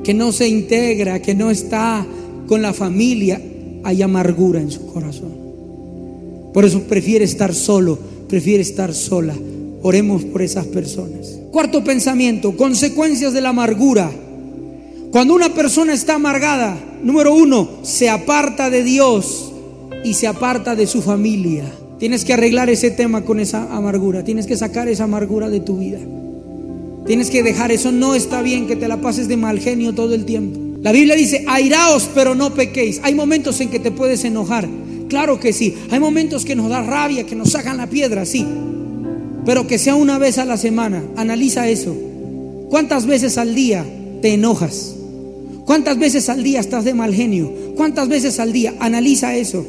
que 0.04 0.14
no 0.14 0.34
se 0.34 0.50
integra, 0.50 1.22
que 1.22 1.34
no 1.34 1.50
está 1.50 2.06
con 2.46 2.62
la 2.62 2.74
familia, 2.74 3.42
hay 3.86 4.02
amargura 4.02 4.60
en 4.60 4.70
su 4.70 4.86
corazón. 4.88 5.34
Por 6.54 6.66
eso 6.66 6.82
prefiere 6.82 7.24
estar 7.24 7.54
solo, 7.54 7.98
prefiere 8.28 8.62
estar 8.62 8.94
sola. 8.94 9.34
Oremos 9.82 10.26
por 10.26 10.42
esas 10.42 10.66
personas. 10.66 11.40
Cuarto 11.54 11.86
pensamiento, 11.86 12.58
consecuencias 12.58 13.32
de 13.32 13.40
la 13.40 13.50
amargura. 13.52 14.12
Cuando 15.12 15.36
una 15.36 15.54
persona 15.54 15.94
está 15.94 16.16
amargada, 16.16 16.78
número 17.02 17.34
uno, 17.34 17.80
se 17.84 18.10
aparta 18.10 18.70
de 18.70 18.84
Dios 18.84 19.54
y 20.04 20.16
se 20.16 20.28
aparta 20.28 20.76
de 20.76 20.86
su 20.86 21.02
familia. 21.02 21.64
Tienes 22.00 22.26
que 22.26 22.34
arreglar 22.34 22.70
ese 22.70 22.92
tema 22.92 23.22
con 23.22 23.40
esa 23.40 23.74
amargura. 23.76 24.24
Tienes 24.24 24.48
que 24.48 24.58
sacar 24.58 24.88
esa 24.88 25.06
amargura 25.06 25.50
de 25.50 25.62
tu 25.62 25.78
vida. 25.78 26.00
Tienes 27.08 27.30
que 27.30 27.44
dejar 27.44 27.72
eso. 27.72 27.92
No 27.92 28.16
está 28.16 28.42
bien 28.42 28.68
que 28.68 28.76
te 28.76 28.88
la 28.88 29.02
pases 29.02 29.28
de 29.28 29.38
mal 29.38 29.60
genio 29.60 29.94
todo 29.94 30.14
el 30.14 30.26
tiempo. 30.26 30.60
La 30.82 30.92
Biblia 30.92 31.16
dice, 31.16 31.46
airaos, 31.48 32.10
pero 32.14 32.36
no 32.36 32.54
pequéis. 32.54 33.00
Hay 33.04 33.16
momentos 33.16 33.60
en 33.62 33.70
que 33.70 33.80
te 33.80 33.92
puedes 33.92 34.24
enojar. 34.26 34.68
Claro 35.08 35.40
que 35.40 35.54
sí. 35.54 35.76
Hay 35.90 36.00
momentos 36.00 36.46
que 36.46 36.56
nos 36.56 36.70
da 36.70 36.84
rabia, 36.84 37.26
que 37.26 37.36
nos 37.36 37.52
sacan 37.52 37.78
la 37.78 37.88
piedra, 37.88 38.26
sí. 38.26 38.46
Pero 39.46 39.68
que 39.68 39.78
sea 39.78 39.96
una 39.96 40.18
vez 40.18 40.38
a 40.38 40.46
la 40.46 40.58
semana. 40.58 41.04
Analiza 41.16 41.70
eso. 41.70 41.96
¿Cuántas 42.70 43.06
veces 43.06 43.38
al 43.38 43.56
día 43.56 43.86
te 44.22 44.34
enojas? 44.34 44.96
¿Cuántas 45.66 45.98
veces 45.98 46.30
al 46.30 46.44
día 46.44 46.60
estás 46.60 46.84
de 46.84 46.94
mal 46.94 47.14
genio? 47.14 47.52
¿Cuántas 47.76 48.08
veces 48.08 48.40
al 48.40 48.52
día? 48.54 48.74
Analiza 48.80 49.36
eso. 49.36 49.66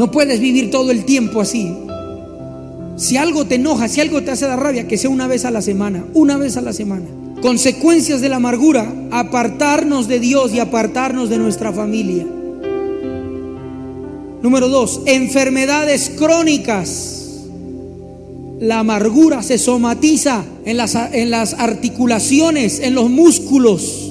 No 0.00 0.10
puedes 0.10 0.40
vivir 0.40 0.70
todo 0.70 0.90
el 0.92 1.04
tiempo 1.04 1.42
así. 1.42 1.76
Si 2.96 3.18
algo 3.18 3.44
te 3.44 3.56
enoja, 3.56 3.86
si 3.86 4.00
algo 4.00 4.22
te 4.22 4.30
hace 4.30 4.46
dar 4.46 4.58
rabia, 4.58 4.88
que 4.88 4.96
sea 4.96 5.10
una 5.10 5.26
vez 5.26 5.44
a 5.44 5.50
la 5.50 5.60
semana, 5.60 6.06
una 6.14 6.38
vez 6.38 6.56
a 6.56 6.62
la 6.62 6.72
semana. 6.72 7.04
Consecuencias 7.42 8.22
de 8.22 8.30
la 8.30 8.36
amargura, 8.36 8.90
apartarnos 9.10 10.08
de 10.08 10.18
Dios 10.18 10.54
y 10.54 10.58
apartarnos 10.58 11.28
de 11.28 11.36
nuestra 11.36 11.70
familia. 11.74 12.24
Número 14.40 14.70
dos, 14.70 15.02
enfermedades 15.04 16.10
crónicas. 16.16 17.42
La 18.58 18.78
amargura 18.78 19.42
se 19.42 19.58
somatiza 19.58 20.46
en 20.64 20.78
las, 20.78 20.94
en 20.94 21.30
las 21.30 21.52
articulaciones, 21.52 22.80
en 22.80 22.94
los 22.94 23.10
músculos, 23.10 24.10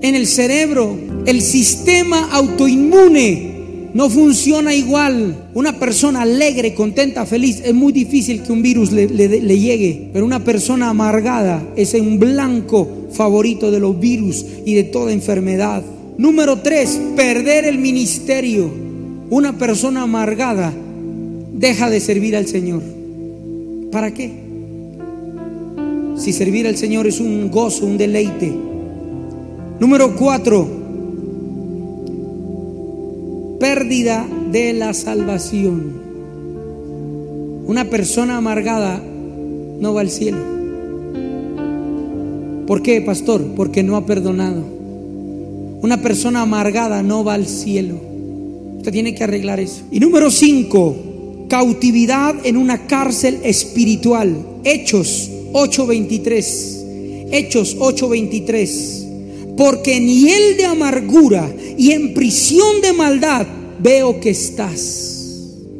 en 0.00 0.14
el 0.14 0.26
cerebro. 0.26 0.96
El 1.26 1.42
sistema 1.42 2.30
autoinmune 2.32 3.51
no 3.94 4.08
funciona 4.08 4.74
igual. 4.74 5.50
Una 5.54 5.78
persona 5.78 6.22
alegre, 6.22 6.74
contenta, 6.74 7.26
feliz, 7.26 7.60
es 7.64 7.74
muy 7.74 7.92
difícil 7.92 8.42
que 8.42 8.52
un 8.52 8.62
virus 8.62 8.90
le, 8.92 9.06
llegue. 9.06 10.08
Pero 10.12 10.24
una 10.24 10.42
persona 10.44 10.88
amargada 10.88 11.62
es 11.76 11.94
un 11.94 12.18
blanco 12.18 12.88
favorito 13.12 13.70
de 13.70 13.80
los 13.80 13.98
virus 14.00 14.44
y 14.64 14.74
de 14.74 14.84
toda 14.84 15.12
enfermedad. 15.12 15.82
Número 16.16 16.58
tres, 16.58 17.00
perder 17.16 17.66
el 17.66 17.78
ministerio. 17.78 18.70
Una 19.28 19.58
persona 19.58 20.02
amargada 20.02 20.72
deja 21.52 21.90
de 21.90 22.00
servir 22.00 22.36
al 22.36 22.46
Señor. 22.46 22.82
¿Para 23.90 24.12
qué? 24.12 24.30
Si 26.16 26.32
servir 26.32 26.66
al 26.66 26.76
Señor 26.76 27.06
es 27.06 27.20
un 27.20 27.50
gozo, 27.50 27.84
un 27.84 27.98
deleite. 27.98 28.52
Número 29.80 30.14
cuatro, 30.14 30.81
pérdida 33.62 34.26
de 34.50 34.72
la 34.72 34.92
salvación. 34.92 35.92
Una 37.64 37.88
persona 37.88 38.38
amargada 38.38 39.00
no 39.00 39.94
va 39.94 40.00
al 40.00 40.10
cielo. 40.10 40.38
¿Por 42.66 42.82
qué, 42.82 43.00
pastor? 43.02 43.54
Porque 43.54 43.84
no 43.84 43.94
ha 43.94 44.04
perdonado. 44.04 44.64
Una 45.80 46.02
persona 46.02 46.42
amargada 46.42 47.04
no 47.04 47.22
va 47.22 47.34
al 47.34 47.46
cielo. 47.46 48.00
Usted 48.78 48.90
tiene 48.90 49.14
que 49.14 49.22
arreglar 49.22 49.60
eso. 49.60 49.82
Y 49.92 50.00
número 50.00 50.32
5, 50.32 51.46
cautividad 51.48 52.34
en 52.42 52.56
una 52.56 52.88
cárcel 52.88 53.38
espiritual. 53.44 54.44
Hechos 54.64 55.30
8:23. 55.52 57.30
Hechos 57.30 57.76
8:23 57.78 59.02
porque 59.56 59.96
en 59.96 60.08
hiel 60.08 60.56
de 60.56 60.64
amargura 60.64 61.48
y 61.76 61.92
en 61.92 62.14
prisión 62.14 62.80
de 62.80 62.92
maldad 62.92 63.46
veo 63.80 64.20
que 64.20 64.30
estás. 64.30 65.12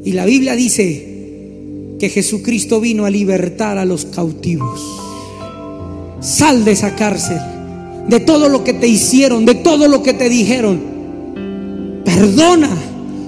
Y 0.05 0.13
la 0.13 0.25
Biblia 0.25 0.57
dice 0.57 1.97
que 1.99 2.09
Jesucristo 2.09 2.81
vino 2.81 3.05
a 3.05 3.11
libertar 3.11 3.79
a 3.79 3.85
los 3.85 4.07
cautivos. 4.07 4.81
Sal 6.21 6.65
de 6.65 6.73
esa 6.73 6.97
cárcel, 6.97 7.39
de 8.09 8.21
todo 8.21 8.49
lo 8.49 8.65
que 8.65 8.73
te 8.73 8.89
hicieron, 8.89 9.45
de 9.45 9.55
todo 9.57 9.87
lo 9.89 10.03
que 10.03 10.13
te 10.13 10.29
dijeron. 10.29 10.81
Perdona, 12.05 12.71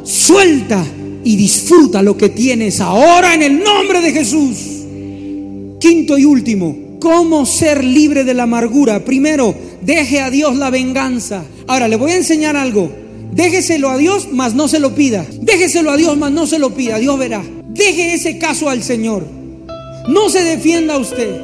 suelta 0.02 0.84
y 1.22 1.36
disfruta 1.36 2.02
lo 2.02 2.16
que 2.16 2.28
tienes 2.28 2.80
ahora 2.80 3.34
en 3.34 3.42
el 3.42 3.62
nombre 3.62 4.00
de 4.00 4.12
Jesús. 4.12 4.56
Quinto 5.80 6.18
y 6.18 6.24
último, 6.24 6.98
¿cómo 7.00 7.46
ser 7.46 7.84
libre 7.84 8.24
de 8.24 8.34
la 8.34 8.44
amargura? 8.44 9.04
Primero, 9.04 9.54
deje 9.82 10.20
a 10.20 10.30
Dios 10.30 10.56
la 10.56 10.70
venganza. 10.70 11.44
Ahora 11.66 11.88
le 11.88 11.96
voy 11.96 12.12
a 12.12 12.16
enseñar 12.16 12.56
algo. 12.56 12.90
Déjeselo 13.32 13.90
a 13.90 13.98
Dios, 13.98 14.28
mas 14.32 14.54
no 14.54 14.68
se 14.68 14.78
lo 14.78 14.94
pida. 14.94 15.26
Déjeselo 15.40 15.90
a 15.90 15.96
Dios, 15.96 16.16
mas 16.16 16.32
no 16.32 16.46
se 16.46 16.58
lo 16.58 16.70
pida. 16.70 16.98
Dios 16.98 17.18
verá. 17.18 17.42
Deje 17.68 18.14
ese 18.14 18.38
caso 18.38 18.68
al 18.68 18.82
Señor. 18.82 19.24
No 20.08 20.28
se 20.28 20.44
defienda 20.44 20.98
usted. 20.98 21.40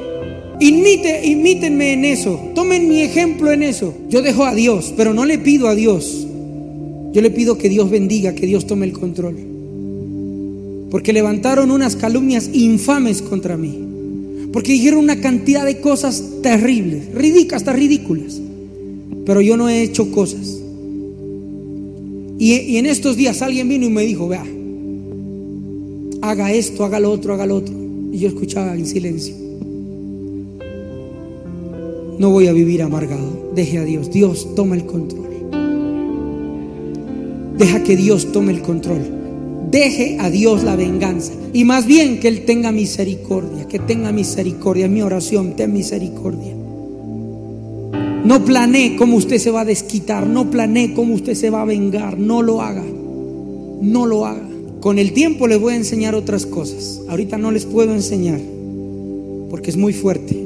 Imite, 0.60 1.26
imítenme 1.26 1.94
en 1.94 2.04
eso. 2.04 2.38
Tomen 2.54 2.88
mi 2.88 3.00
ejemplo 3.00 3.50
en 3.50 3.62
eso. 3.62 3.94
Yo 4.08 4.20
dejo 4.22 4.44
a 4.44 4.54
Dios, 4.54 4.92
pero 4.96 5.14
no 5.14 5.24
le 5.24 5.38
pido 5.38 5.68
a 5.68 5.74
Dios. 5.74 6.26
Yo 7.12 7.22
le 7.22 7.30
pido 7.30 7.58
que 7.58 7.68
Dios 7.68 7.90
bendiga, 7.90 8.34
que 8.34 8.46
Dios 8.46 8.66
tome 8.66 8.86
el 8.86 8.92
control. 8.92 9.36
Porque 10.90 11.12
levantaron 11.12 11.70
unas 11.70 11.96
calumnias 11.96 12.50
infames 12.52 13.22
contra 13.22 13.56
mí. 13.56 13.86
Porque 14.52 14.72
dijeron 14.72 15.00
una 15.00 15.20
cantidad 15.20 15.64
de 15.64 15.80
cosas 15.80 16.22
terribles, 16.42 17.12
ridículas, 17.14 17.62
hasta 17.62 17.72
ridículas. 17.72 18.40
Pero 19.24 19.40
yo 19.40 19.56
no 19.56 19.68
he 19.68 19.82
hecho 19.82 20.10
cosas. 20.10 20.60
Y, 22.38 22.76
en 22.76 22.86
estos 22.86 23.16
días 23.16 23.42
alguien 23.42 23.68
vino 23.68 23.86
y 23.86 23.90
me 23.90 24.02
dijo, 24.02 24.28
vea, 24.28 24.46
haga 26.22 26.52
esto, 26.52 26.84
haga 26.84 27.00
lo 27.00 27.10
otro, 27.10 27.34
haga 27.34 27.46
lo 27.46 27.56
otro. 27.56 27.74
Y 28.12 28.18
yo 28.18 28.28
escuchaba 28.28 28.74
en 28.74 28.86
silencio. 28.86 29.34
No 32.18 32.30
voy 32.30 32.46
a 32.48 32.52
vivir 32.52 32.82
amargado. 32.82 33.52
Deje 33.54 33.78
a 33.78 33.84
Dios. 33.84 34.10
Dios 34.10 34.54
toma 34.54 34.74
el 34.76 34.86
control. 34.86 35.28
Deja 37.56 37.82
que 37.82 37.96
Dios 37.96 38.32
tome 38.32 38.52
el 38.52 38.62
control 38.62 39.20
deje 39.70 40.18
a 40.18 40.30
Dios 40.30 40.64
la 40.64 40.76
venganza. 40.76 41.32
Y 41.52 41.64
más 41.64 41.86
bien 41.86 42.20
que 42.20 42.28
Él 42.28 42.44
tenga 42.44 42.72
misericordia, 42.72 43.66
que 43.68 43.78
tenga 43.78 44.12
misericordia. 44.12 44.88
Mi 44.88 45.02
oración, 45.02 45.56
ten 45.56 45.72
misericordia. 45.72 46.54
No 48.24 48.44
planee 48.44 48.96
cómo 48.96 49.16
usted 49.16 49.38
se 49.38 49.50
va 49.50 49.62
a 49.62 49.64
desquitar, 49.64 50.26
no 50.26 50.50
planee 50.50 50.92
cómo 50.92 51.14
usted 51.14 51.34
se 51.34 51.50
va 51.50 51.62
a 51.62 51.64
vengar, 51.64 52.18
no 52.18 52.42
lo 52.42 52.60
haga. 52.60 52.84
No 53.82 54.06
lo 54.06 54.26
haga. 54.26 54.46
Con 54.80 54.98
el 54.98 55.12
tiempo 55.12 55.46
les 55.46 55.60
voy 55.60 55.74
a 55.74 55.76
enseñar 55.76 56.14
otras 56.14 56.44
cosas. 56.46 57.00
Ahorita 57.08 57.38
no 57.38 57.50
les 57.50 57.64
puedo 57.64 57.94
enseñar 57.94 58.40
porque 59.50 59.70
es 59.70 59.76
muy 59.76 59.92
fuerte. 59.92 60.36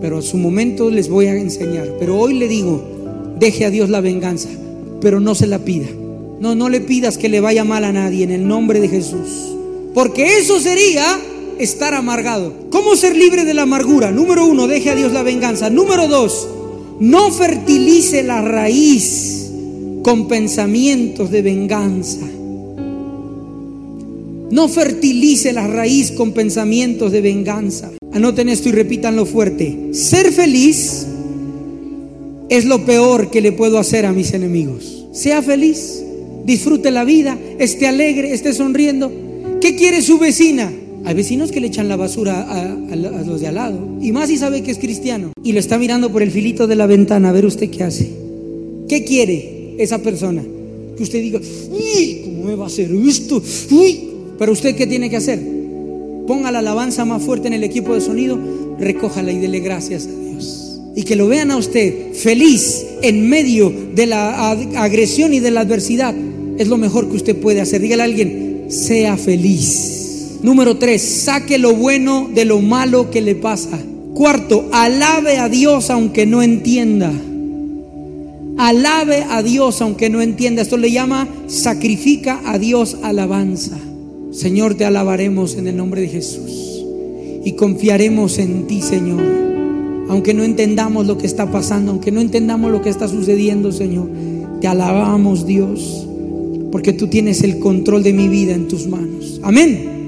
Pero 0.00 0.18
a 0.18 0.22
su 0.22 0.36
momento 0.36 0.90
les 0.90 1.08
voy 1.08 1.26
a 1.26 1.36
enseñar. 1.36 1.88
Pero 1.98 2.18
hoy 2.18 2.34
le 2.34 2.48
digo, 2.48 2.82
deje 3.38 3.64
a 3.64 3.70
Dios 3.70 3.88
la 3.88 4.00
venganza, 4.00 4.48
pero 5.00 5.20
no 5.20 5.34
se 5.34 5.46
la 5.46 5.60
pida. 5.60 5.86
No, 6.40 6.54
no 6.54 6.68
le 6.68 6.80
pidas 6.80 7.18
que 7.18 7.28
le 7.28 7.40
vaya 7.40 7.64
mal 7.64 7.84
a 7.84 7.92
nadie 7.92 8.24
en 8.24 8.32
el 8.32 8.46
nombre 8.46 8.80
de 8.80 8.88
Jesús. 8.88 9.54
Porque 9.94 10.38
eso 10.38 10.60
sería 10.60 11.04
estar 11.58 11.94
amargado. 11.94 12.52
¿Cómo 12.70 12.96
ser 12.96 13.16
libre 13.16 13.44
de 13.44 13.54
la 13.54 13.62
amargura? 13.62 14.10
Número 14.10 14.44
uno, 14.46 14.66
deje 14.66 14.90
a 14.90 14.94
Dios 14.94 15.12
la 15.12 15.22
venganza. 15.22 15.70
Número 15.70 16.08
dos, 16.08 16.48
no 17.02 17.32
fertilice 17.32 18.22
la 18.22 18.42
raíz 18.42 19.50
con 20.04 20.28
pensamientos 20.28 21.32
de 21.32 21.42
venganza. 21.42 22.24
No 24.52 24.68
fertilice 24.68 25.52
la 25.52 25.66
raíz 25.66 26.12
con 26.12 26.30
pensamientos 26.30 27.10
de 27.10 27.20
venganza. 27.20 27.90
Anoten 28.12 28.48
esto 28.48 28.68
y 28.68 28.72
repítanlo 28.72 29.26
fuerte. 29.26 29.88
Ser 29.90 30.30
feliz 30.30 31.08
es 32.48 32.66
lo 32.66 32.86
peor 32.86 33.32
que 33.32 33.40
le 33.40 33.50
puedo 33.50 33.80
hacer 33.80 34.06
a 34.06 34.12
mis 34.12 34.32
enemigos. 34.32 35.06
Sea 35.12 35.42
feliz 35.42 36.04
disfrute 36.44 36.92
la 36.92 37.02
vida, 37.02 37.36
esté 37.58 37.88
alegre, 37.88 38.32
esté 38.32 38.54
sonriendo. 38.54 39.10
¿Qué 39.60 39.74
quiere 39.74 40.02
su 40.02 40.20
vecina? 40.20 40.72
Hay 41.04 41.14
vecinos 41.14 41.50
que 41.50 41.60
le 41.60 41.66
echan 41.66 41.88
la 41.88 41.96
basura 41.96 42.42
a, 42.42 42.96
los 42.96 43.40
de 43.40 43.48
al 43.48 43.54
lado. 43.56 43.98
Y 44.00 44.12
más 44.12 44.28
si 44.28 44.36
sabe 44.36 44.62
que 44.62 44.70
es 44.70 44.78
cristiano. 44.78 45.32
Y 45.42 45.52
lo 45.52 45.58
está 45.58 45.78
mirando 45.78 46.10
por 46.12 46.22
el 46.22 46.30
filito 46.30 46.66
de 46.66 46.76
la 46.76 46.86
ventana 46.86 47.30
a 47.30 47.32
ver 47.32 47.44
usted 47.44 47.70
qué 47.70 47.84
hace. 47.84 48.10
¿Qué 48.88 49.04
quiere 49.04 49.74
esa 49.78 49.98
persona? 49.98 50.42
Que 50.96 51.02
usted 51.02 51.20
diga, 51.20 51.40
uy, 51.70 52.22
¿cómo 52.24 52.44
me 52.44 52.54
va 52.54 52.64
a 52.64 52.66
hacer 52.68 52.90
esto? 52.92 53.42
Uy. 53.70 54.00
Pero 54.38 54.52
usted 54.52 54.74
qué 54.76 54.86
tiene 54.86 55.10
que 55.10 55.16
hacer? 55.16 55.40
Ponga 56.26 56.50
la 56.50 56.60
alabanza 56.60 57.04
más 57.04 57.22
fuerte 57.22 57.48
en 57.48 57.54
el 57.54 57.64
equipo 57.64 57.94
de 57.94 58.00
sonido, 58.00 58.38
recójala 58.78 59.32
y 59.32 59.38
dele 59.38 59.60
gracias 59.60 60.06
a 60.06 60.10
Dios. 60.10 60.80
Y 60.94 61.02
que 61.02 61.16
lo 61.16 61.26
vean 61.26 61.50
a 61.50 61.56
usted 61.56 62.12
feliz 62.12 62.84
en 63.02 63.28
medio 63.28 63.72
de 63.94 64.06
la 64.06 64.50
agresión 64.50 65.34
y 65.34 65.40
de 65.40 65.50
la 65.50 65.60
adversidad 65.60 66.14
es 66.58 66.68
lo 66.68 66.76
mejor 66.76 67.08
que 67.08 67.16
usted 67.16 67.36
puede 67.36 67.60
hacer. 67.60 67.80
Dígale 67.80 68.02
a 68.02 68.04
alguien, 68.04 68.66
sea 68.68 69.16
feliz. 69.16 70.01
Número 70.42 70.76
tres, 70.76 71.02
saque 71.02 71.58
lo 71.58 71.74
bueno 71.74 72.28
de 72.34 72.44
lo 72.44 72.60
malo 72.60 73.10
que 73.10 73.20
le 73.20 73.34
pasa. 73.34 73.78
Cuarto, 74.14 74.68
alabe 74.72 75.38
a 75.38 75.48
Dios 75.48 75.90
aunque 75.90 76.26
no 76.26 76.42
entienda. 76.42 77.12
Alabe 78.58 79.24
a 79.30 79.42
Dios 79.42 79.80
aunque 79.80 80.10
no 80.10 80.20
entienda. 80.20 80.62
Esto 80.62 80.76
le 80.76 80.90
llama 80.90 81.28
sacrifica 81.46 82.40
a 82.44 82.58
Dios 82.58 82.98
alabanza. 83.02 83.78
Señor, 84.32 84.74
te 84.74 84.84
alabaremos 84.84 85.56
en 85.56 85.68
el 85.68 85.76
nombre 85.76 86.00
de 86.00 86.08
Jesús. 86.08 86.84
Y 87.44 87.52
confiaremos 87.52 88.38
en 88.38 88.66
ti, 88.66 88.82
Señor. 88.82 89.22
Aunque 90.08 90.34
no 90.34 90.42
entendamos 90.42 91.06
lo 91.06 91.18
que 91.18 91.26
está 91.26 91.50
pasando, 91.50 91.92
aunque 91.92 92.10
no 92.10 92.20
entendamos 92.20 92.70
lo 92.70 92.82
que 92.82 92.90
está 92.90 93.08
sucediendo, 93.08 93.72
Señor. 93.72 94.08
Te 94.60 94.66
alabamos, 94.66 95.46
Dios 95.46 96.06
porque 96.72 96.94
tú 96.94 97.06
tienes 97.06 97.42
el 97.42 97.58
control 97.58 98.02
de 98.02 98.14
mi 98.14 98.28
vida 98.28 98.54
en 98.54 98.66
tus 98.66 98.86
manos. 98.88 99.38
Amén. 99.44 100.01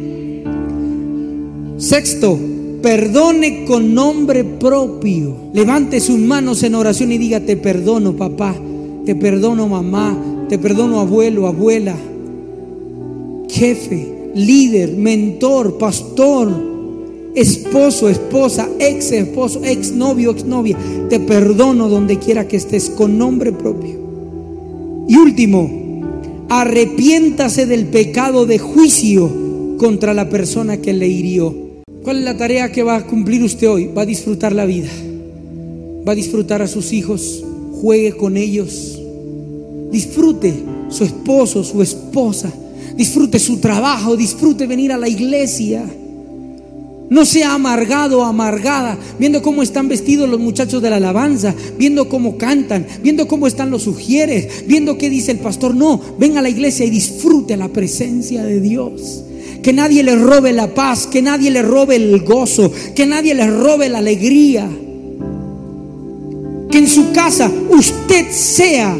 Sexto, 1.76 2.38
perdone 2.82 3.64
con 3.64 3.94
nombre 3.94 4.44
propio. 4.44 5.34
Levante 5.52 6.00
sus 6.00 6.18
manos 6.18 6.62
en 6.62 6.74
oración 6.74 7.10
y 7.12 7.18
diga, 7.18 7.40
te 7.40 7.56
perdono 7.56 8.14
papá, 8.14 8.54
te 9.04 9.14
perdono 9.14 9.66
mamá, 9.66 10.46
te 10.48 10.58
perdono 10.58 11.00
abuelo, 11.00 11.46
abuela, 11.46 11.96
jefe, 13.48 14.30
líder, 14.34 14.92
mentor, 14.92 15.78
pastor, 15.78 16.52
esposo, 17.34 18.08
esposa, 18.08 18.68
ex 18.78 19.10
esposo, 19.10 19.62
ex 19.64 19.92
novio, 19.92 20.30
ex 20.30 20.44
novia, 20.44 20.76
te 21.08 21.18
perdono 21.20 21.88
donde 21.88 22.18
quiera 22.18 22.46
que 22.46 22.56
estés 22.56 22.90
con 22.90 23.18
nombre 23.18 23.50
propio. 23.50 23.98
Y 25.08 25.16
último, 25.16 25.70
arrepiéntase 26.48 27.66
del 27.66 27.86
pecado 27.86 28.46
de 28.46 28.58
juicio 28.58 29.30
contra 29.78 30.14
la 30.14 30.28
persona 30.28 30.76
que 30.76 30.92
le 30.92 31.08
hirió. 31.08 31.63
¿Cuál 32.04 32.18
es 32.18 32.24
la 32.24 32.36
tarea 32.36 32.70
que 32.70 32.82
va 32.82 32.96
a 32.96 33.06
cumplir 33.06 33.42
usted 33.42 33.66
hoy? 33.66 33.86
Va 33.86 34.02
a 34.02 34.06
disfrutar 34.06 34.52
la 34.52 34.66
vida. 34.66 34.90
Va 36.06 36.12
a 36.12 36.14
disfrutar 36.14 36.60
a 36.60 36.68
sus 36.68 36.92
hijos. 36.92 37.42
Juegue 37.80 38.12
con 38.12 38.36
ellos. 38.36 39.00
Disfrute 39.90 40.52
su 40.90 41.04
esposo, 41.04 41.64
su 41.64 41.80
esposa. 41.80 42.52
Disfrute 42.94 43.38
su 43.38 43.56
trabajo. 43.56 44.18
Disfrute 44.18 44.66
venir 44.66 44.92
a 44.92 44.98
la 44.98 45.08
iglesia. 45.08 45.82
No 47.08 47.24
sea 47.24 47.54
amargado 47.54 48.20
o 48.20 48.24
amargada, 48.24 48.98
viendo 49.18 49.40
cómo 49.40 49.62
están 49.62 49.88
vestidos 49.88 50.28
los 50.28 50.40
muchachos 50.40 50.82
de 50.82 50.90
la 50.90 50.96
alabanza, 50.96 51.54
viendo 51.78 52.10
cómo 52.10 52.36
cantan, 52.36 52.86
viendo 53.02 53.26
cómo 53.26 53.46
están 53.46 53.70
los 53.70 53.82
sugieres, 53.82 54.66
viendo 54.66 54.98
qué 54.98 55.08
dice 55.08 55.32
el 55.32 55.38
pastor. 55.38 55.74
No, 55.74 56.00
ven 56.18 56.36
a 56.36 56.42
la 56.42 56.50
iglesia 56.50 56.84
y 56.84 56.90
disfrute 56.90 57.56
la 57.56 57.68
presencia 57.68 58.42
de 58.42 58.60
Dios. 58.60 59.24
Que 59.64 59.72
nadie 59.72 60.02
le 60.02 60.14
robe 60.14 60.52
la 60.52 60.74
paz, 60.74 61.06
que 61.06 61.22
nadie 61.22 61.50
le 61.50 61.62
robe 61.62 61.96
el 61.96 62.20
gozo, 62.20 62.70
que 62.94 63.06
nadie 63.06 63.34
le 63.34 63.46
robe 63.46 63.88
la 63.88 63.98
alegría. 63.98 64.68
Que 66.70 66.78
en 66.78 66.86
su 66.86 67.12
casa 67.12 67.50
usted 67.70 68.30
sea 68.30 68.94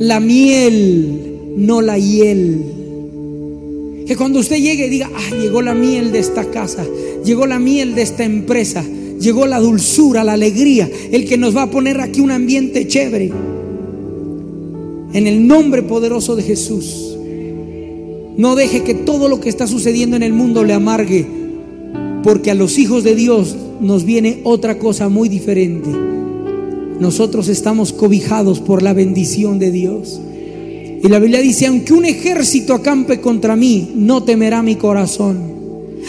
la 0.00 0.18
miel, 0.18 1.54
no 1.56 1.80
la 1.80 1.98
hiel. 1.98 2.64
Que 4.04 4.16
cuando 4.16 4.40
usted 4.40 4.56
llegue 4.56 4.88
diga, 4.88 5.08
ah, 5.14 5.36
llegó 5.40 5.62
la 5.62 5.74
miel 5.74 6.10
de 6.10 6.18
esta 6.18 6.46
casa, 6.46 6.84
llegó 7.24 7.46
la 7.46 7.60
miel 7.60 7.94
de 7.94 8.02
esta 8.02 8.24
empresa, 8.24 8.84
llegó 9.20 9.46
la 9.46 9.60
dulzura, 9.60 10.24
la 10.24 10.32
alegría, 10.32 10.90
el 11.12 11.28
que 11.28 11.38
nos 11.38 11.56
va 11.56 11.62
a 11.62 11.70
poner 11.70 12.00
aquí 12.00 12.20
un 12.20 12.32
ambiente 12.32 12.88
chévere. 12.88 13.30
En 15.12 15.28
el 15.28 15.46
nombre 15.46 15.84
poderoso 15.84 16.34
de 16.34 16.42
Jesús. 16.42 17.11
No 18.42 18.56
deje 18.56 18.82
que 18.82 18.94
todo 18.94 19.28
lo 19.28 19.38
que 19.38 19.48
está 19.48 19.68
sucediendo 19.68 20.16
en 20.16 20.24
el 20.24 20.32
mundo 20.32 20.64
le 20.64 20.72
amargue, 20.72 21.24
porque 22.24 22.50
a 22.50 22.56
los 22.56 22.76
hijos 22.76 23.04
de 23.04 23.14
Dios 23.14 23.54
nos 23.80 24.04
viene 24.04 24.40
otra 24.42 24.80
cosa 24.80 25.08
muy 25.08 25.28
diferente. 25.28 25.88
Nosotros 26.98 27.46
estamos 27.46 27.92
cobijados 27.92 28.58
por 28.58 28.82
la 28.82 28.94
bendición 28.94 29.60
de 29.60 29.70
Dios. 29.70 30.20
Y 31.04 31.06
la 31.06 31.20
Biblia 31.20 31.40
dice, 31.40 31.68
aunque 31.68 31.92
un 31.92 32.04
ejército 32.04 32.74
acampe 32.74 33.20
contra 33.20 33.54
mí, 33.54 33.92
no 33.94 34.24
temerá 34.24 34.60
mi 34.60 34.74
corazón. 34.74 35.38